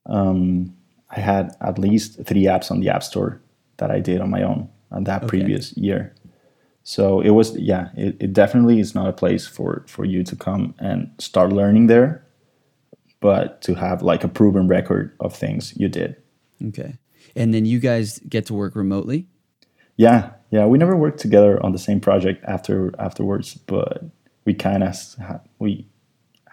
[0.07, 0.75] Um,
[1.11, 3.41] I had at least three apps on the App Store
[3.79, 5.29] that I did on my own on that Okay.
[5.29, 6.15] previous year.
[6.85, 10.37] So it was, yeah, it, it definitely is not a place for, for you to
[10.37, 12.25] come and start learning there,
[13.21, 16.17] but to have like a proven record of things you did.
[16.69, 16.95] Okay,
[17.35, 19.27] and then you guys get to work remotely.
[19.97, 24.05] Yeah, yeah, we never worked together on the same project after afterwards, but
[24.45, 24.97] we kind of
[25.59, 25.87] we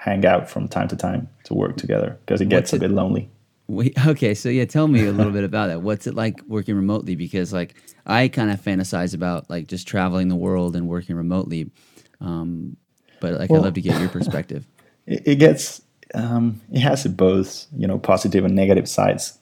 [0.03, 2.89] hang out from time to time to work together because it gets What's a it-
[2.89, 3.29] bit lonely.
[3.67, 5.81] Wait, okay, so yeah, tell me a little bit about that.
[5.81, 7.15] What's it like working remotely?
[7.15, 7.75] Because like
[8.05, 11.71] I kind of fantasize about like just traveling the world and working remotely,
[12.19, 12.75] um,
[13.21, 14.67] but like Well- I'd love to get your perspective.
[15.07, 15.81] it, it gets
[16.13, 19.39] um, it has both you know positive and negative sides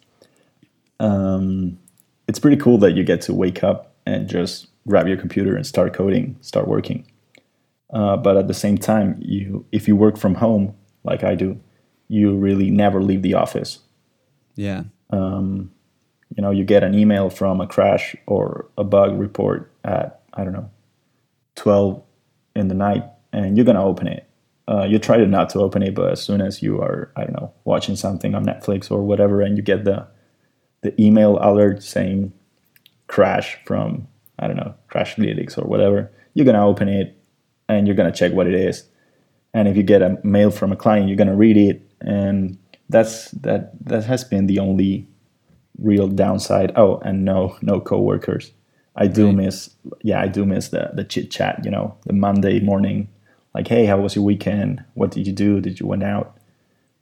[0.99, 1.77] um,
[2.27, 5.65] it's pretty cool that you get to wake up and just grab your computer and
[5.65, 7.05] start coding start working
[7.91, 10.73] uh, but at the same time you if you work from home
[11.03, 11.59] like i do
[12.07, 13.79] you really never leave the office
[14.55, 14.83] Yeah,
[16.35, 20.43] you know you get an email from a crash or a bug report at i
[20.43, 20.69] don't know
[21.55, 22.01] 12
[22.55, 24.27] in the night and you're gonna open it.
[24.67, 27.23] Uh, you try to not to open it, but as soon as you are, I
[27.23, 30.07] don't know, watching something on Netflix or whatever, and you get the
[30.81, 32.33] the email alert saying
[33.07, 34.07] crash from
[34.39, 37.17] I don't know Crashlytics or whatever, you're gonna open it
[37.71, 38.83] and you're gonna check what it is.
[39.53, 42.57] And if you get a mail from a client, you're gonna read it, and
[42.89, 45.07] that's that that has been the only
[45.79, 46.71] real downside.
[46.75, 48.51] Oh, and no no coworkers.
[48.95, 49.35] I do Right.
[49.35, 49.69] miss
[50.03, 53.07] yeah, I do miss the the chit chat, you know, the Monday morning
[53.55, 54.83] like, hey, how was your weekend?
[54.95, 55.59] What did you do?
[55.61, 56.37] Did you went out?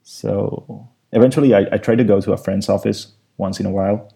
[0.02, 4.12] So eventually I, I try to go to a friend's office once in a while,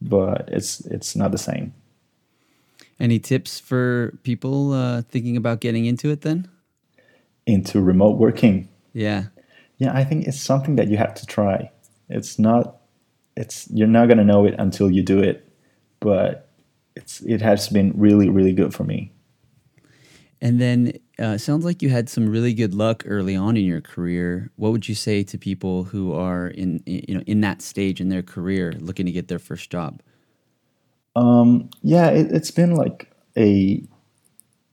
[0.00, 1.74] but it's it's not the same.
[3.02, 6.48] Any tips for people uh, thinking about getting into it then?
[7.46, 8.68] Into remote working.
[8.92, 9.24] Yeah.
[9.78, 11.72] Yeah, I think it's something that you have to try.
[12.08, 12.76] It's not
[13.36, 15.52] it's you're not gonna know it until you do it,
[15.98, 16.48] but
[16.94, 19.10] it's it has been really, really good for me.
[20.40, 23.80] And then uh, sounds like you had some really good luck early on in your
[23.80, 24.52] career.
[24.54, 28.10] What would you say to people who are in you know in that stage in
[28.10, 30.02] their career looking to get their first job?
[31.14, 33.82] Um, yeah, it, it's been like a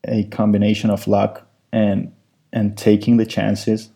[0.06, 2.14] a combination of luck and
[2.54, 3.90] and taking the chances.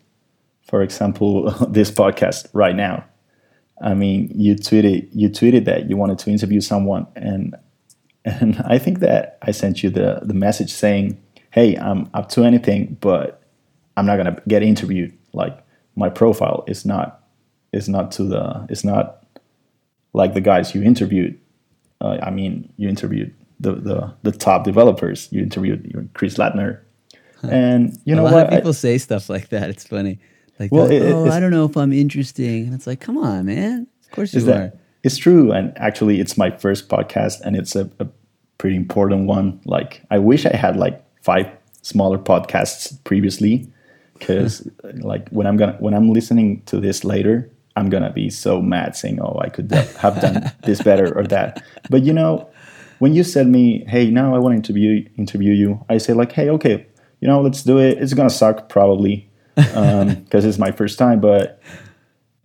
[0.68, 3.06] For example, this podcast right now.
[3.82, 7.56] I mean, you tweeted you tweeted that you wanted to interview someone, and
[8.26, 11.22] and I think that I sent you the the message saying,
[11.52, 13.42] "Hey, I'm up to anything, but
[13.98, 15.18] I'm not gonna get interviewed.
[15.34, 15.58] Like
[15.96, 17.24] my profile is not
[17.72, 19.26] is not to the is not
[20.14, 21.40] like the guys you interviewed.
[22.04, 25.30] Uh, I mean, you interviewed the, the the top developers.
[25.32, 26.80] You interviewed Chris Lattner,
[27.42, 28.48] and you know a lot what?
[28.48, 29.70] of I- people say stuff like that.
[29.70, 30.20] It's funny.
[30.60, 33.46] Like, Well, it- oh, I don't know if I'm interesting, and it's like, come on,
[33.48, 33.88] man.
[34.06, 34.44] Of course you are.
[34.46, 38.08] that it's true and actually it's my first podcast and it's a, a
[38.60, 41.48] pretty important one like i wish i had like five
[41.82, 43.68] smaller podcasts previously
[44.20, 44.66] because
[45.02, 48.96] like when i'm gonna when i'm listening to this later i'm gonna be so mad
[48.96, 51.64] saying oh i could have done this better or that.
[51.90, 52.48] But you know
[53.00, 56.32] when you said me hey now i want to interview interview you i say like
[56.32, 56.86] hey okay
[57.20, 57.98] you know let's do it.
[58.00, 61.62] It's gonna suck probably because it's my first time but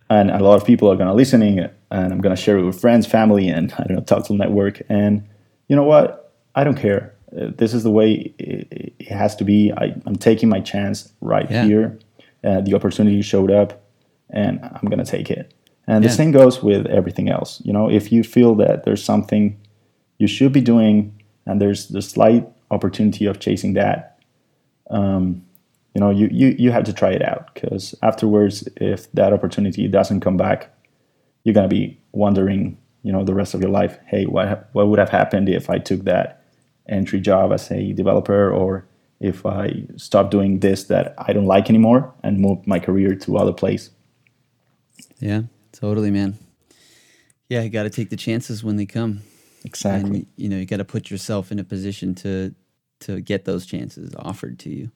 [0.09, 2.63] and a lot of people are going to listening and i'm going to share it
[2.65, 4.81] with friends family and i don't know talk to network.
[4.89, 5.27] And
[5.67, 6.33] you know what?
[6.55, 7.13] I don't care.
[7.31, 9.71] This is the way it, it has to be.
[9.71, 11.63] I, i'm taking my chance right Yeah.
[11.65, 11.99] here.
[12.43, 13.81] Uh, the opportunity showed up
[14.29, 15.53] and i'm going to take it.
[15.87, 17.61] And the same goes with everything else.
[17.65, 19.59] You know if you feel that there's something
[20.19, 24.19] you should be doing and there's the slight opportunity of chasing that
[24.91, 25.43] um,
[25.95, 27.53] you know you, you you have to try it out.
[27.53, 30.69] Because afterwards if that opportunity doesn't come back
[31.43, 34.87] you're going to be wondering you know the rest of your life hey what what
[34.87, 36.43] would have happened if i took that
[36.87, 38.85] entry job as a developer or
[39.19, 43.37] if i stopped doing this that i don't like anymore and moved my career to
[43.37, 43.89] other place
[45.19, 46.37] Yeah, totally, man.
[47.49, 49.21] Yeah, you got to take the chances when they come.
[49.65, 52.53] exactly And you know, you got to put yourself in a position to
[53.01, 54.91] to get those chances offered to you.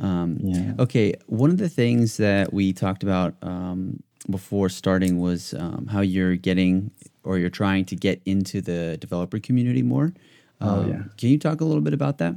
[0.00, 0.72] Um, Yeah.
[0.78, 6.00] Okay, one of the things that we talked about um, before starting was um, how
[6.00, 6.90] you're getting
[7.24, 10.12] or you're trying to get into the developer community more.
[10.60, 11.02] Oh, Um, yeah.
[11.16, 12.34] Can you talk a little bit about that?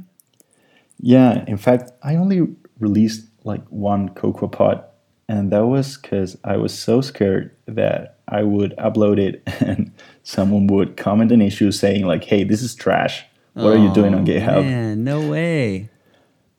[0.98, 4.84] Yeah, in fact, I only released like one Cocoa Pod,
[5.28, 9.92] and that was because I was so scared that I would upload it and
[10.22, 13.24] someone would comment an issue saying like, "Hey, this is trash.
[13.54, 15.88] What are you doing on Oh, GitHub?" Man, no way.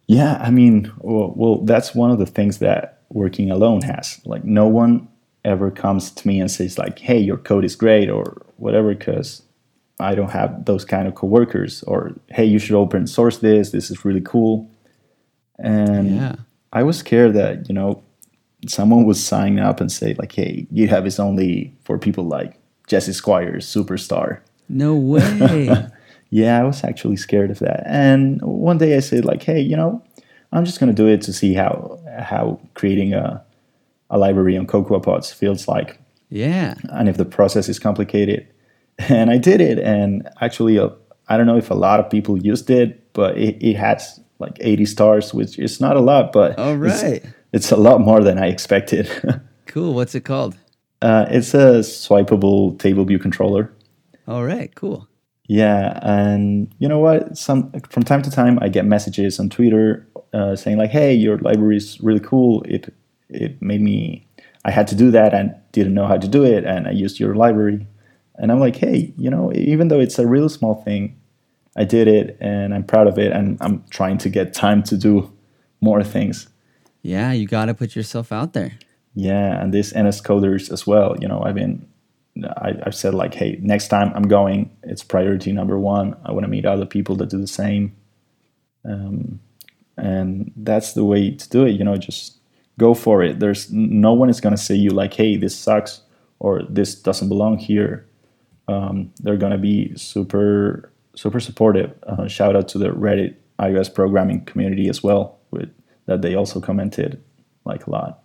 [0.07, 4.19] Yeah, I mean, well, well, that's one of the things that working alone has.
[4.25, 5.07] Like, no one
[5.45, 9.41] ever comes to me and says like, "Hey, your code is great" or whatever, because
[9.99, 11.83] I don't have those kind of coworkers.
[11.83, 13.71] Or, "Hey, you should open source this.
[13.71, 14.67] This is really cool."
[15.59, 16.35] And Yeah.
[16.71, 18.01] I was scared that you know
[18.67, 23.13] someone would sign up and say like, "Hey, GitHub is only for people like Jesse
[23.13, 24.39] Squires, superstar."
[24.69, 25.87] No way.
[26.33, 27.83] Yeah, I was actually scared of that.
[27.85, 30.01] And one day I said like, "Hey, you know,
[30.51, 33.45] I'm just gonna do it to see how how creating a
[34.09, 35.99] a library on Cocoa Pods feels like,
[36.29, 36.73] yeah.
[36.89, 38.47] and if the process is complicated."
[39.09, 40.89] And I did it, and actually, uh,
[41.27, 44.55] I don't know if a lot of people used it, but it, it has like
[44.59, 47.23] 80 stars, which is not a lot, but all right.
[47.23, 47.27] it's,
[47.71, 49.09] a lot more than I expected.
[49.65, 49.93] Cool.
[49.95, 50.55] What's it called?
[51.01, 53.73] uh, it's a swipeable table view controller.
[54.27, 54.73] All right.
[54.75, 55.07] Cool.
[55.47, 57.37] Yeah, and you know what?
[57.37, 61.39] Some from time to time, I get messages on Twitter uh, saying like, "Hey, your
[61.39, 62.61] library is really cool.
[62.67, 62.93] It
[63.29, 64.27] it made me.
[64.63, 67.19] I had to do that and didn't know how to do it, and I used
[67.19, 67.87] your library."
[68.35, 71.15] And I'm like, "Hey, you know, even though it's a real small thing,
[71.75, 74.97] I did it, and I'm proud of it, and I'm trying to get time to
[74.97, 75.31] do
[75.81, 76.47] more things.
[77.03, 78.71] Yeah, you got to put yourself out there.
[79.13, 81.15] Yeah, and this NS coders as well.
[81.19, 81.87] You know, I've been,
[82.57, 86.15] I, I've said like, hey, next time I'm going, it's priority number one.
[86.25, 87.95] I want to meet other people that do the same,
[88.83, 89.39] um,
[89.97, 91.71] and that's the way to do it.
[91.71, 92.39] You know, just
[92.79, 93.39] go for it.
[93.39, 96.01] There's no one is gonna say you like, hey, this sucks
[96.39, 98.07] or this doesn't belong here.
[98.67, 101.93] Um, they're gonna be super super supportive.
[102.03, 105.37] Uh, shout out to the Reddit iOS programming community as well,
[106.05, 107.23] that they also commented
[107.65, 108.19] like a lot.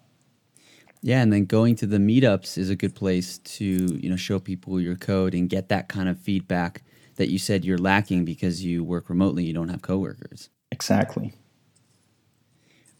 [1.02, 4.38] Yeah, and then going to the meetups is a good place to you know show
[4.38, 6.82] people your code and get that kind of feedback
[7.16, 10.50] that you said you're lacking because you work remotely, you don't have coworkers.
[10.70, 11.34] Exactly.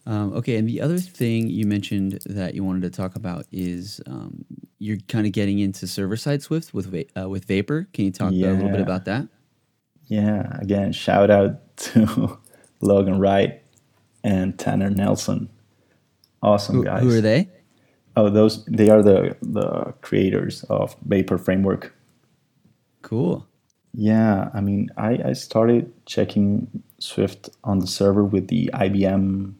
[0.05, 4.01] Um, okay, and the other thing you mentioned that you wanted to talk about is
[4.07, 4.45] um,
[4.79, 7.87] you're kind of getting into server side Swift with uh, with Vapor.
[7.93, 8.49] Can you talk yeah.
[8.49, 9.27] a little bit about that?
[10.07, 12.39] Yeah, again, shout out to
[12.81, 13.61] Logan Wright
[14.23, 15.49] and Tanner Nelson.
[16.41, 17.03] Awesome who, guys.
[17.03, 17.49] Who are they?
[18.15, 21.93] Oh, those they are the the creators of Vapor Framework.
[23.01, 23.47] Cool.
[23.93, 29.53] Yeah, I mean, I, I started checking Swift on the server with the IBM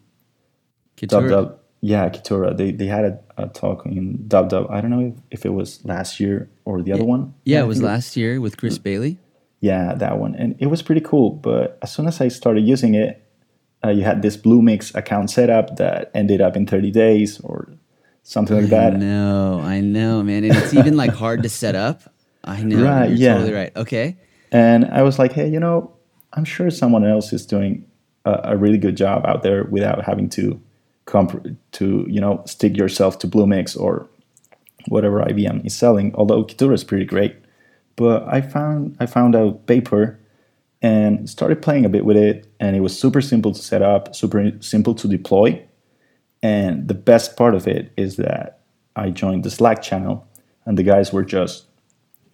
[0.98, 1.08] Kitura.
[1.08, 1.60] Dub, Dub.
[1.82, 2.56] Yeah, Kitura.
[2.56, 4.68] They they had a, a, talk in Dub Dub.
[4.70, 7.34] I don't know if, if it was last year or the other one.
[7.46, 9.18] Yeah, it was last year with Chris Bailey.
[9.62, 11.32] Yeah, that one, and it was pretty cool.
[11.32, 13.24] But as soon as I started using it,
[13.84, 17.70] uh, you had this Bluemix account set up that ended up in 30 days or
[18.24, 18.94] something like that.
[18.94, 20.44] I know, I know, man.
[20.44, 22.04] And it's even like hard to set up.
[22.44, 22.84] I know.
[22.84, 23.10] Right.
[23.10, 23.34] You're yeah.
[23.36, 23.76] Totally right.
[23.76, 24.18] Okay.
[24.52, 25.94] And I was like, hey, you know,
[26.34, 27.86] I'm sure someone else is doing
[28.26, 30.62] a, a really good job out there without having to
[31.06, 34.08] comp- to you know stick yourself to Bluemix or
[34.88, 36.14] whatever IBM is selling.
[36.16, 37.36] Although Kitura is pretty great,
[37.96, 40.19] but I found I found out Vapor
[40.82, 44.16] and started playing a bit with it, and it was super simple to set up,
[44.16, 45.66] super simple to deploy
[46.42, 48.62] and the best part of it is that
[48.96, 50.28] I joined the Slack channel,
[50.66, 51.66] and the guys were just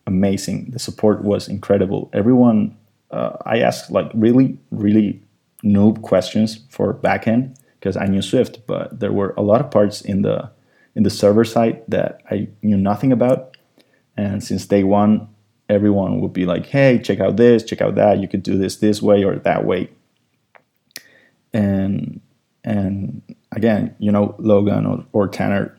[0.07, 0.71] amazing.
[0.71, 2.09] The support was incredible.
[2.13, 2.77] Everyone,
[3.11, 5.21] uh, I asked like really, really
[5.63, 10.01] noob questions for backend because I knew Swift, but there were a lot of parts
[10.01, 10.51] in the
[10.95, 13.57] in the server side that I knew nothing about.
[14.15, 15.27] And since day one,
[15.69, 18.19] everyone would be like, "Hey, check out this, check out that.
[18.19, 19.89] You could do this this way or that way."
[21.53, 22.21] And
[22.65, 25.77] and again, you know, Logan or, or Tanner,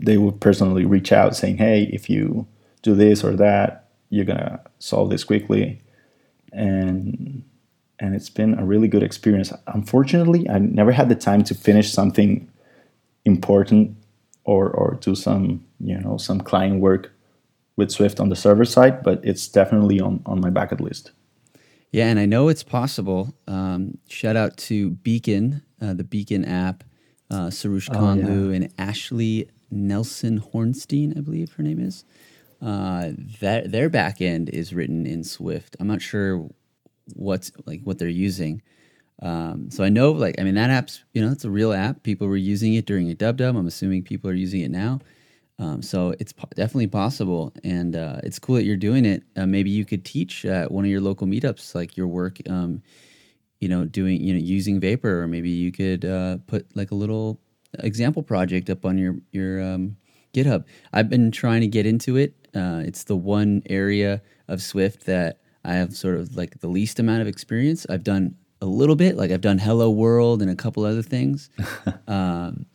[0.00, 2.46] they would personally reach out saying, hey, if you
[2.82, 5.80] do this or that, you're to solve this quickly.
[6.52, 7.44] And
[8.00, 9.52] and it's been a really good experience.
[9.66, 12.48] Unfortunately, I never had the time to finish something
[13.24, 13.96] important
[14.44, 17.12] or or do some, you know, some client work
[17.78, 21.12] with Swift on the server side, but it's definitely on, on my bucket list.
[21.90, 23.34] Yeah, and I know it's possible.
[23.46, 26.84] Um, shout out to Beacon uh, the Beacon app,
[27.30, 28.56] uh, Soroush Khanlou, oh, yeah.
[28.56, 32.04] and Ashley Nelson Hornstein, I believe her name is.
[32.60, 33.10] Uh,
[33.40, 35.76] that their backend is written in Swift.
[35.78, 36.48] I'm not sure
[37.14, 38.62] what's like what they're using.
[39.22, 42.02] Um, so I know, like, I mean, that app's you know it's a real app.
[42.02, 43.56] People were using it during a dub dub.
[43.56, 45.00] I'm assuming people are using it now.
[45.58, 49.24] Um, so it's po- definitely possible, and uh, it's cool that you're doing it.
[49.36, 52.38] Uh, maybe you could teach at one of your local meetups, like your work.
[52.48, 52.82] Um,
[53.60, 56.94] you know, doing, you know, using Vapor, or maybe you could uh, put like a
[56.94, 57.40] little
[57.80, 59.96] example project up on your your um,
[60.32, 60.64] GitHub.
[60.92, 62.34] I've been trying to get into it.
[62.54, 66.98] Uh, it's the one area of Swift that I have sort of like the least
[66.98, 67.86] amount of experience.
[67.90, 71.50] I've done a little bit, like I've done Hello World and a couple other things.
[72.06, 72.66] um,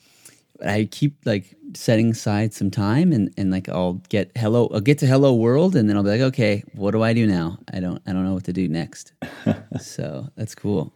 [0.66, 5.00] I keep like setting aside some time and, and like I'll get hello I'll get
[5.00, 7.60] to hello world and then I'll be like okay what do I do now?
[7.74, 9.14] I don't I don't know what to do next.
[9.80, 10.94] So that's cool.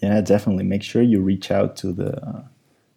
[0.00, 0.64] Yeah definitely.
[0.64, 2.42] Make sure you reach out to the uh,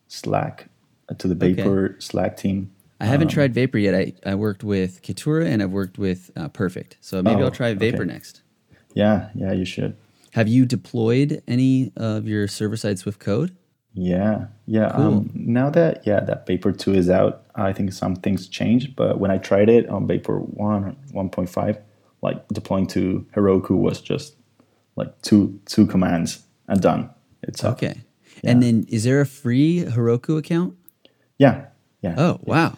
[0.07, 0.69] Slack
[1.09, 1.95] uh, to the Vapor okay.
[1.99, 2.71] Slack team.
[2.99, 3.93] I haven't um, tried Vapor yet.
[3.93, 6.97] I, I worked with Kitura and I've worked with uh, Perfect.
[7.01, 8.11] So maybe oh, I'll try Vapor okay.
[8.11, 8.41] next.
[8.93, 9.95] Yeah yeah you should.
[10.31, 13.55] Have you deployed any of your server side Swift code
[13.97, 14.91] yeah, yeah.
[14.95, 15.05] Cool.
[15.05, 18.95] Um, now that yeah that Vapor two is out, I think some things changed.
[18.95, 21.79] But when I tried it on Vapor one one point five,
[22.21, 24.35] like deploying to Heroku was just
[24.95, 27.09] like two two commands and done.
[27.41, 28.03] It's okay.
[28.43, 28.51] Yeah.
[28.51, 30.75] And then is there a free Heroku account?
[31.39, 31.65] Yeah,
[32.01, 32.13] yeah.
[32.17, 32.77] Oh wow.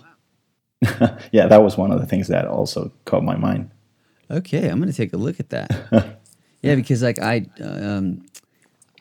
[1.34, 3.72] yeah, that was one of the things that also caught my mind.
[4.32, 6.22] Okay, I'm gonna take a look at that.
[6.62, 8.24] yeah, because like I um,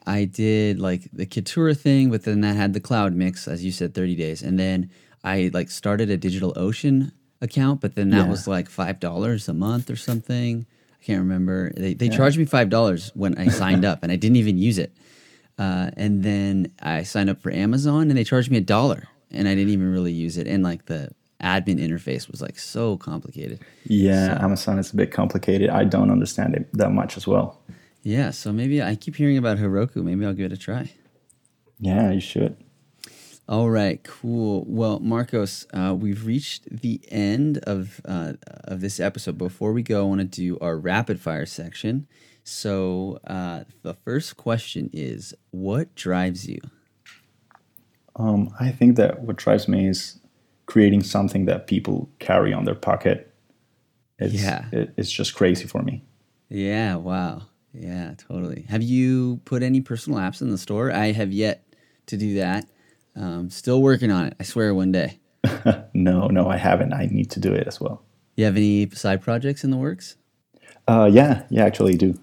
[0.09, 3.71] I did like the Kitura thing, but then that had the cloud mix, as you
[3.71, 4.43] said, 30 days.
[4.43, 4.91] And then
[5.23, 8.29] I like started a Digital Ocean account, but then that yeah.
[8.29, 10.67] was like $5 a month or something.
[10.99, 11.73] I can't remember.
[11.77, 14.79] They they charged me five dollars when I signed up, and I didn't even use
[14.79, 14.93] it.
[15.59, 19.47] Uh, and then I signed up for Amazon, and they charged me a dollar, and
[19.47, 20.47] I didn't even really use it.
[20.49, 23.61] And like the admin interface was like so complicated.
[23.85, 25.71] Yeah, Amazon is a bit complicated.
[25.71, 27.61] I don't understand it that much as well.
[28.03, 29.97] Yeah, so maybe I keep hearing about Heroku.
[29.97, 30.93] Maybe I'll give it a try.
[31.79, 32.57] Yeah, you should.
[33.49, 34.65] All right, cool.
[34.67, 38.35] Well, Marcos, uh, we've reached the end of uh,
[38.65, 39.39] of this episode.
[39.39, 42.07] Before we go, I want to do our rapid fire section.
[42.45, 46.61] So, uh, the first question is, what drives you?
[48.17, 50.19] Um, I think that what drives me is
[50.67, 53.33] creating something that people carry on their pocket.
[54.19, 54.67] It's, Yeah.
[54.73, 56.05] it, it's just crazy for me.
[56.49, 57.48] Yeah, wow.
[57.73, 58.63] Yeah, totally.
[58.69, 60.91] Have you put any personal apps in the store?
[60.93, 61.65] I have yet
[62.07, 62.67] to do that.
[63.15, 64.35] Um, still working on it.
[64.41, 65.19] I swear one day.
[65.95, 66.93] No, no, I haven't.
[66.93, 68.03] I need to do it as well.
[68.37, 70.17] You have any side projects in the works?
[70.87, 72.19] Uh, yeah, yeah, actually, do.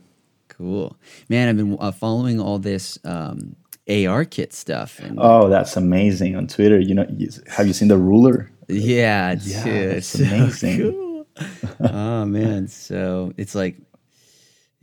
[0.47, 0.95] Cool,
[1.29, 1.49] man.
[1.49, 3.55] I've been uh, following all this um,
[3.87, 6.79] ARKit stuff, and Oh, that's amazing on Twitter.
[6.79, 8.49] You know, you, have you seen the ruler?
[8.69, 10.79] yeah, Yeah, dude, it's so amazing.
[10.79, 11.27] cool.
[11.81, 13.75] oh man, so it's like,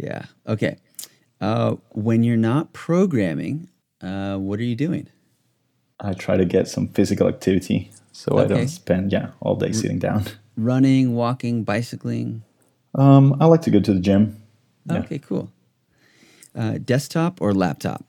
[0.03, 0.77] yeah, okay.
[1.41, 3.69] Uh, when you're not programming,
[4.01, 5.09] uh, what are you doing?
[6.01, 9.99] I try to get some physical activity so I don't spend yeah all day sitting
[9.99, 10.25] down.
[10.57, 12.43] Running, walking, bicycling.
[12.95, 14.43] Um, I like to go to the gym.
[14.85, 14.99] Yeah.
[14.99, 15.51] Okay, cool.
[16.55, 18.05] Uh, desktop or laptop?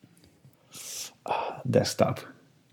[1.70, 2.20] Desktop.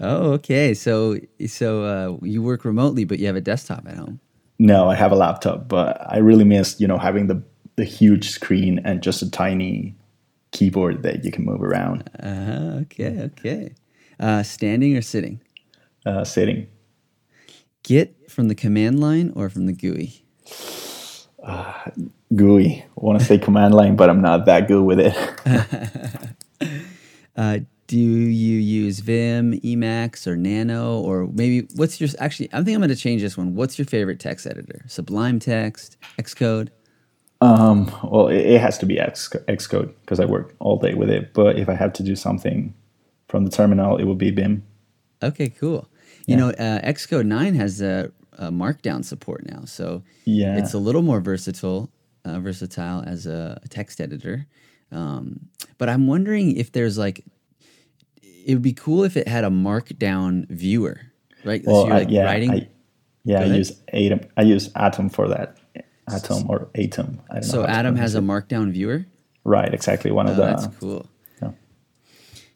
[0.01, 0.75] Oh, okay.
[0.75, 4.19] So, so uh, you work remotely, but you have a desktop at home.
[4.59, 7.43] No, I have a laptop, but I really miss you know having the
[7.81, 9.95] the huge screen and just a tiny
[10.53, 12.09] keyboard that you can move around.
[12.23, 13.75] Uh, okay, okay.
[14.19, 15.41] Uh, standing or sitting?
[16.05, 16.67] Uh, sitting.
[17.83, 20.23] Git from the command line or from the GUI?
[22.37, 22.85] GUI.
[22.85, 25.17] I want to say command line, but I'm not that good with it.
[27.37, 32.51] Uh, do you use Vim, Emacs, or Nano, or maybe what's your actually?
[32.53, 33.55] I think I'm going to change this one.
[33.55, 34.85] What's your favorite text editor?
[34.89, 36.69] Sublime Text, Xcode.
[37.41, 41.09] Um, well, it, it has to be X, Xcode because I work all day with
[41.11, 41.33] it.
[41.33, 42.75] But if I have to do something
[43.29, 44.63] from the terminal, it would be Vim.
[45.23, 45.89] Okay, cool.
[46.27, 50.57] You know, uh, Xcode 9 has a, a Markdown support now, so Yeah.
[50.59, 51.91] it's a little more versatile,
[52.25, 54.47] uh, versatile as a text editor.
[54.93, 57.25] Um, but I'm wondering if there's like,
[58.23, 61.01] it would be cool if it had a Markdown viewer,
[61.45, 61.65] right?
[61.65, 62.51] So well, you're I- like yeah, writing.
[62.53, 62.69] I,
[63.25, 64.21] yeah, I use Atom.
[64.37, 65.57] I use Atom for that.
[66.13, 67.21] Atom or Atom.
[67.31, 69.07] I don't know so to Atom has pronounce a Markdown viewer.
[69.45, 70.43] right, exactly one Oh, of the.
[70.45, 71.07] that's cool.
[71.43, 71.51] yeah.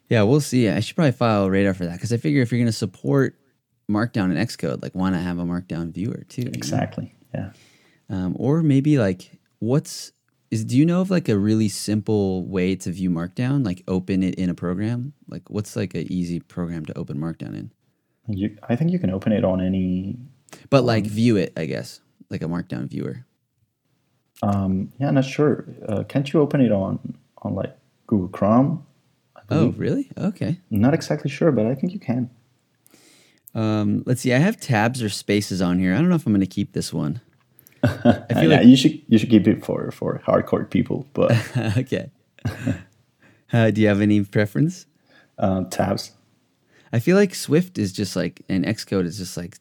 [0.09, 0.69] Yeah, we'll see.
[0.69, 2.71] I should probably file a radar for that because I figure if you're going to
[2.71, 3.35] support
[3.89, 6.41] Markdown and Xcode, like why not have a Markdown viewer too?
[6.43, 6.51] you know?
[6.55, 7.13] Exactly.
[7.33, 7.51] Yeah.
[8.09, 10.11] Um, or maybe like what's
[10.51, 13.65] is do you know of like a really simple way to view Markdown?
[13.65, 15.13] Like open it in a program?
[15.27, 17.71] Like what's like an easy program to open Markdown in?
[18.27, 20.17] You, I think you can open it on any.
[20.69, 21.99] But like view it, I guess,
[22.29, 23.25] like a Markdown viewer.
[24.41, 25.65] Um, yeah, not sure.
[25.87, 27.75] Uh, can't you open it on on like
[28.07, 28.85] Google Chrome?
[29.49, 30.09] Oh, really?
[30.17, 30.59] Okay.
[30.71, 32.31] Not exactly sure, but I think you can.
[33.53, 34.33] Um, let's see.
[34.33, 35.93] I have tabs or spaces on here.
[35.93, 37.21] I don't know if I'm going to keep this one.
[37.83, 41.31] I feel yeah, like you should you should keep it for for hardcore people, but
[41.77, 42.09] okay.
[43.53, 44.87] Uh, do you have any preference?
[45.37, 46.11] uh, tabs.
[46.93, 49.57] I feel like Swift is just like, and Xcode is just like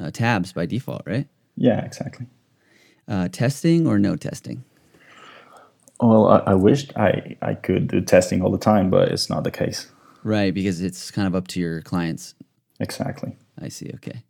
[0.00, 1.28] uh, tabs by default, right?
[1.56, 2.26] Yeah, exactly.
[3.10, 4.64] Uh, testing or no testing?
[6.00, 9.44] Well, I, I wished I I could do testing all the time, but it's not
[9.44, 9.90] the case.
[10.22, 12.34] Right, because it's kind of up to your clients.
[12.78, 13.36] Exactly.
[13.60, 13.90] I see.
[13.94, 14.22] Okay.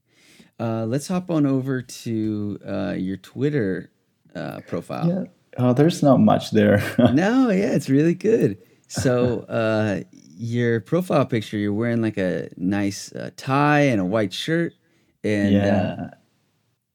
[0.59, 3.91] Uh, let's hop on over to uh, your Twitter
[4.35, 5.09] uh, profile.
[5.09, 5.65] Yeah.
[5.65, 6.83] Uh, there's not much there.
[7.13, 8.59] No, yeah, it's really good.
[8.87, 10.03] So, uh,
[10.37, 14.75] your profile picture, you're wearing like a nice uh, tie and a white shirt.
[15.23, 16.11] And uh, yeah.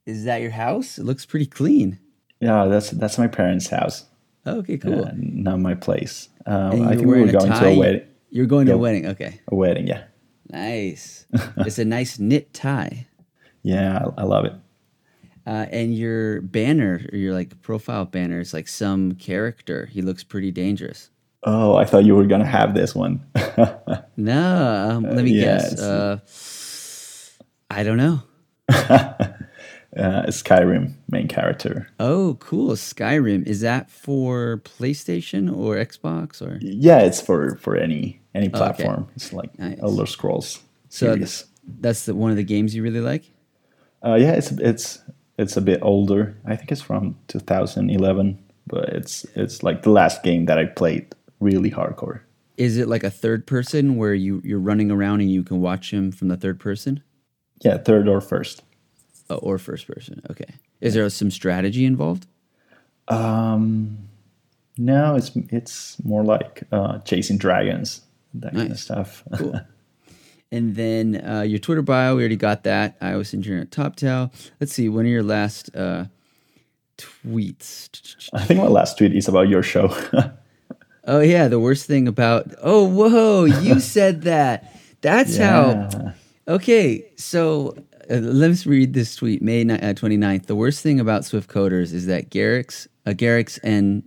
[0.05, 0.97] Is that your house?
[0.97, 1.99] It looks pretty clean.
[2.39, 4.05] Yeah, that's that's my parents' house,
[4.45, 5.05] Okay, cool.
[5.05, 6.29] uh, not my place.
[6.45, 8.01] Um, I think we were going to a wedding.
[8.29, 9.07] You're going to a wedding.
[9.07, 10.03] Okay, A wedding, yeah.
[10.51, 11.25] nice.
[11.57, 13.07] it's a nice knit tie.
[13.63, 14.53] Yeah, I, I love it.
[15.47, 19.85] Uh, and your banner, or your like profile banner, is like some character.
[19.87, 21.09] He looks pretty dangerous.
[21.43, 23.23] Oh, I thought you were gonna have this one.
[24.17, 25.79] No, um, let me yeah, guess.
[25.79, 26.19] Uh,
[27.69, 28.23] I don't know.
[29.97, 31.87] uh, Skyrim main character.
[31.99, 32.71] Oh, cool.
[32.71, 33.45] Skyrim.
[33.47, 36.57] Is that for PlayStation or Xbox or?
[36.61, 39.07] Yeah, it's for for any any platform.
[39.15, 39.79] It's like Nice.
[39.81, 41.19] Elder Scrolls So series.
[41.19, 41.45] that's,
[41.79, 43.31] that's the, one of the games you really like?
[44.05, 44.99] Uh, yeah, it's it's
[45.37, 46.35] it's a bit older.
[46.45, 48.37] I think it's from 2011.
[48.67, 52.21] but it's it's like the last game that I played really hardcore.
[52.57, 55.91] Is it like a third person where you you're running around and you can watch
[55.91, 57.01] him from the third person?
[57.61, 58.61] Yeah, third or first.
[59.29, 60.21] Oh, or first person.
[60.29, 60.45] Okay.
[60.81, 62.27] Is there some strategy involved?
[63.07, 63.97] Um,
[64.77, 68.01] no, it's it's more like uh, chasing dragons,
[68.35, 69.23] that kind of stuff.
[69.37, 69.59] Cool.
[70.51, 72.97] and then uh, your Twitter bio, we already got that.
[73.01, 74.31] I iOS engineer at TopTal.
[74.59, 76.05] Let's see, when are your last uh,
[76.97, 78.29] tweets?
[78.33, 79.95] I think my last tweet is about your show.
[81.07, 84.75] Oh yeah, the worst thing about oh whoa, you said that.
[85.01, 86.13] That's how.
[86.47, 87.77] Okay, so
[88.09, 90.45] uh, let's read this tweet, May ni- uh, 29th.
[90.45, 94.03] The worst thing about Swift coders is that Garric's, uh, Garric's and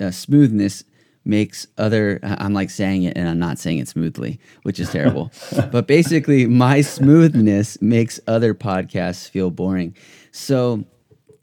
[0.00, 0.84] uh, smoothness
[1.24, 2.18] makes other.
[2.22, 5.30] I'm like saying it and I'm not saying it smoothly, which is terrible.
[5.70, 9.96] but basically, my smoothness makes other podcasts feel boring.
[10.32, 10.84] So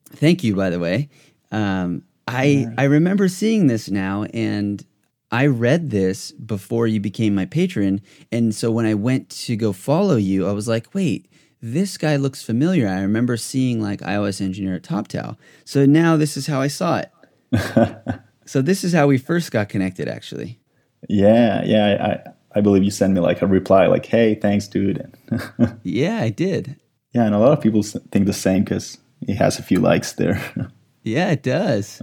[0.08, 1.10] thank you, by the way.
[1.52, 4.86] Um, I I remember seeing this now, and
[5.32, 8.02] I read this before you became my patron,
[8.32, 11.26] and so when I went to go follow you, I was like, wait.
[11.62, 12.88] This guy looks familiar.
[12.88, 15.38] I remember seeing like iOS engineer at TopTal.
[15.66, 17.12] So now this is how I saw it.
[18.46, 20.60] so this is how we first got connected, actually.
[21.08, 22.22] Yeah, yeah.
[22.26, 25.12] I, I, believe you sent me like a reply, like, "Hey, thanks, dude."
[25.84, 26.76] Yeah, I did.
[27.14, 30.14] yeah, and a lot of people think the same because he has a few likes
[30.14, 30.42] there.
[31.02, 32.02] Yeah, it does.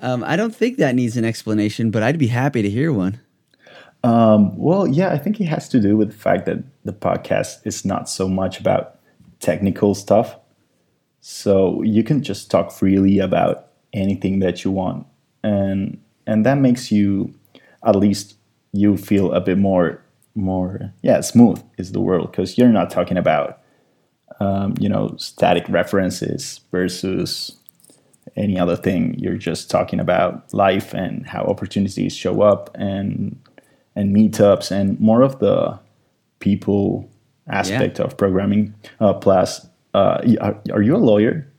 [0.00, 3.20] um, I don't think that needs an explanation, but I'd be happy to hear one.
[4.02, 7.66] um, well, yeah, I think it has to do with the fact that the podcast
[7.66, 8.97] is not so much about
[9.40, 10.36] technical stuff,
[11.20, 15.06] so you can just talk freely about anything that you want,
[15.42, 17.34] and and that makes you,
[17.84, 18.36] at least,
[18.72, 20.02] you feel a bit more
[20.34, 23.60] more yeah smooth is the word because you're not talking about
[24.38, 27.58] um, you know static references versus
[28.36, 29.18] any other thing.
[29.18, 33.38] You're just talking about life and how opportunities show up and
[33.96, 35.78] and meetups and more of the
[36.38, 37.10] people
[37.48, 38.74] aspect of programming.
[39.00, 41.50] Uh, plus, uh, are, are you a lawyer?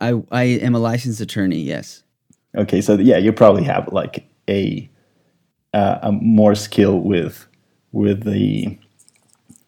[0.00, 2.02] I, I am a licensed attorney, yes.
[2.56, 4.88] Okay, so yeah, you probably have like a
[5.72, 7.46] uh, a more skill with
[7.92, 8.78] with the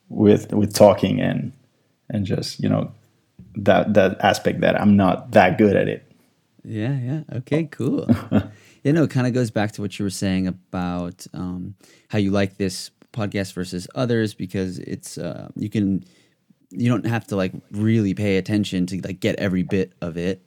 [0.09, 1.53] with with talking and
[2.09, 2.93] and just you know
[3.57, 6.05] that that aspect that I'm not that good at it.
[6.65, 7.21] Yeah, yeah.
[7.33, 8.09] Okay, cool.
[8.85, 11.75] you know, it kind of goes back to what you were saying about um,
[12.09, 16.05] how you like this podcast versus others because it's uh, you can
[16.71, 20.43] you don't have to like really pay attention to like get every bit of it.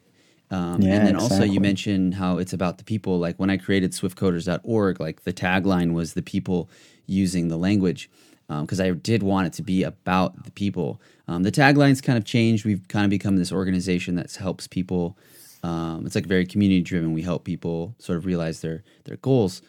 [0.51, 3.19] Um, Yeah, and then also you mentioned how it's about the people.
[3.19, 6.69] Like when I created swiftcoders.org, like the tagline was the people
[7.05, 8.09] using the language
[8.47, 10.99] because I did want it to be about the people.
[11.27, 12.65] Um, the tagline's kind of changed.
[12.65, 15.17] We've kind of become this organization that helps people.
[15.61, 17.13] Um, it's like very community driven.
[17.13, 19.61] We help people sort of realize their their goals.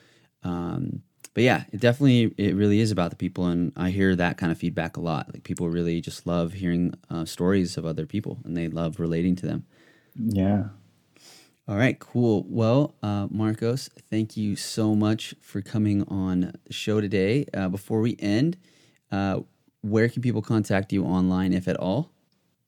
[0.43, 1.03] Um,
[1.35, 4.51] but yeah, it definitely it really is about the people, and I hear that kind
[4.51, 5.33] of feedback a lot.
[5.33, 9.37] Like people really just love hearing uh, stories of other people, and they love relating
[9.37, 9.65] to them.
[10.17, 10.65] Yeah.
[11.69, 12.45] All right, cool.
[12.49, 17.47] Well, uh, Marcos, thank you so much for coming on the show today.
[17.55, 18.57] Uh, before we end,
[19.13, 19.41] uh,
[19.83, 22.11] where can people contact you online, if at all?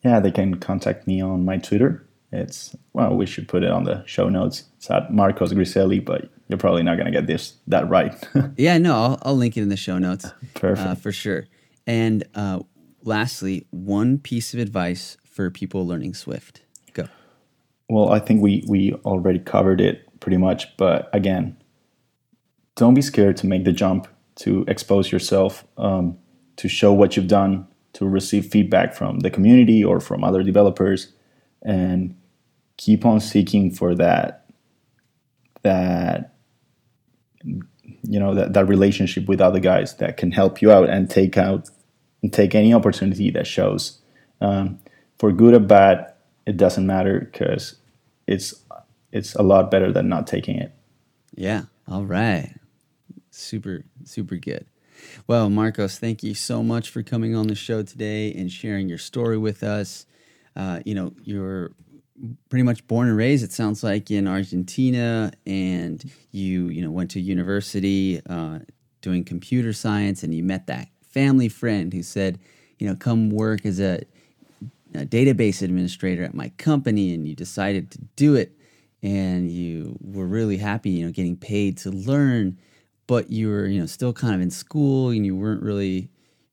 [0.04, 2.06] Yeah, they can contact me on my Twitter.
[2.30, 4.64] It's well, we should put it on the show notes.
[4.76, 8.14] It's at Marcos Griselli, but you're probably not gonna get this that right.
[8.58, 10.30] Yeah, no, I'll, I'll link it in the show notes.
[10.54, 10.86] Perfect.
[10.86, 11.46] Uh, for sure.
[11.86, 12.60] And uh,
[13.02, 16.60] lastly, one piece of advice for people learning Swift.
[16.92, 17.08] Go.
[17.88, 21.56] well, I think we we already covered it pretty much, but again,
[22.76, 24.06] don't be scared to make the jump,
[24.36, 26.18] to expose yourself, um,
[26.56, 31.12] to show what you've done, to receive feedback from the community or from other developers,
[31.62, 32.14] and
[32.76, 34.44] keep on seeking for that
[35.62, 36.31] that
[38.02, 41.36] you know that, that relationship with other guys that can help you out and take
[41.36, 41.70] out
[42.22, 43.98] and take any opportunity that shows
[44.40, 44.78] um,
[45.18, 46.12] for good or bad
[46.46, 47.76] it doesn't matter because
[48.26, 48.54] it's
[49.12, 50.72] it's a lot better than not taking it
[51.34, 51.62] Yeah.
[51.88, 52.54] All right.
[53.30, 54.66] Super, super good.
[55.26, 58.98] Well, Marcos, thank you so much for coming on the show today and sharing your
[58.98, 60.06] story with us.
[60.54, 61.72] Uh, you know, you're
[62.48, 67.10] pretty much born and raised, it sounds like, in Argentina, and you, you know, went
[67.12, 68.60] to university uh,
[69.00, 72.38] doing computer science, and you met that family friend who said,
[72.78, 74.02] you know, come work as a
[74.94, 78.52] a database administrator at my company and you decided to do it
[79.02, 82.58] and you were really happy you know getting paid to learn
[83.06, 86.10] but you were you know still kind of in school and you weren't really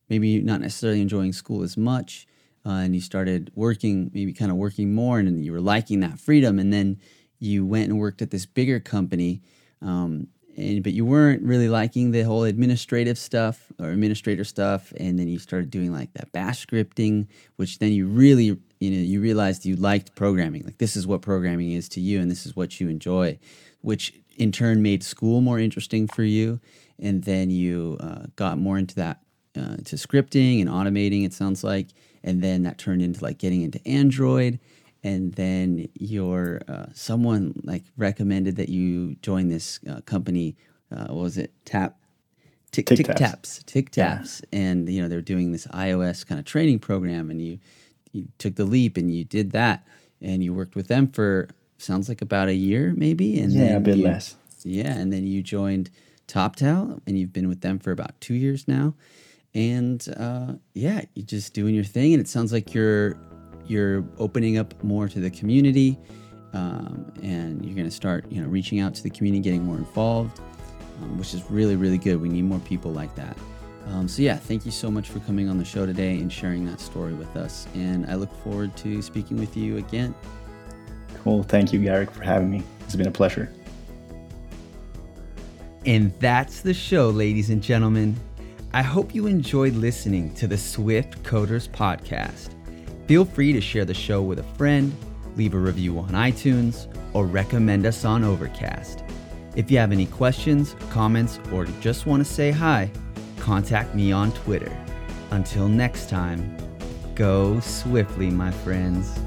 [0.09, 2.27] maybe not necessarily enjoying school as much
[2.65, 6.19] uh, and you started working maybe kind of working more and you were liking that
[6.19, 6.99] freedom and then
[7.40, 9.41] you went and worked at this bigger company.
[9.81, 10.27] Um,
[10.60, 15.27] and, but you weren't really liking the whole administrative stuff or administrator stuff and then
[15.27, 19.65] you started doing like that bash scripting which then you really you know you realized
[19.65, 22.80] you liked programming like this is what programming is to you and this is what
[22.80, 23.38] you enjoy
[23.81, 26.60] which in turn made school more interesting for you
[26.99, 29.22] and then you uh, got more into that
[29.56, 31.88] uh, to scripting and automating it sounds like
[32.23, 34.59] and then that turned into like getting into android
[35.03, 40.55] and then your uh, someone like recommended that you join this uh, company.
[40.91, 41.53] Uh, what was it?
[41.65, 41.95] Tap.
[42.71, 44.59] Tick, tick, tick taps, tick taps, yeah.
[44.59, 47.57] and you know they're doing this iOS kind of training program, and you
[48.11, 49.87] you took the leap and you did that,
[50.21, 53.79] and you worked with them for sounds like about a year, maybe, and yeah, a
[53.79, 54.35] bit you, less.
[54.63, 55.89] Yeah, and then you joined
[56.27, 58.93] TopTal, and you've been with them for about two years now,
[59.53, 63.17] and uh, yeah, you're just doing your thing, and it sounds like you're
[63.69, 65.97] you're opening up more to the community
[66.53, 69.77] um, and you're going to start you know reaching out to the community getting more
[69.77, 70.39] involved
[71.01, 72.19] um, which is really really good.
[72.19, 73.38] We need more people like that.
[73.88, 76.65] Um, so yeah thank you so much for coming on the show today and sharing
[76.65, 80.13] that story with us and i look forward to speaking with you again.
[81.23, 81.43] Cool.
[81.43, 82.63] Thank you Garric for having me.
[82.81, 83.51] It's been a pleasure.
[85.85, 88.15] And that's the show ladies and gentlemen
[88.73, 92.55] i hope you enjoyed listening to the swift coders podcast
[93.09, 94.95] Feel free to share the show with a friend,
[95.35, 96.85] leave a review on iTunes,
[97.15, 99.03] or recommend us on Overcast.
[99.55, 102.91] If you have any questions, comments, or just want to say hi,
[103.39, 104.71] contact me on Twitter.
[105.31, 106.55] Until next time,
[107.15, 109.19] go swiftly, my friends.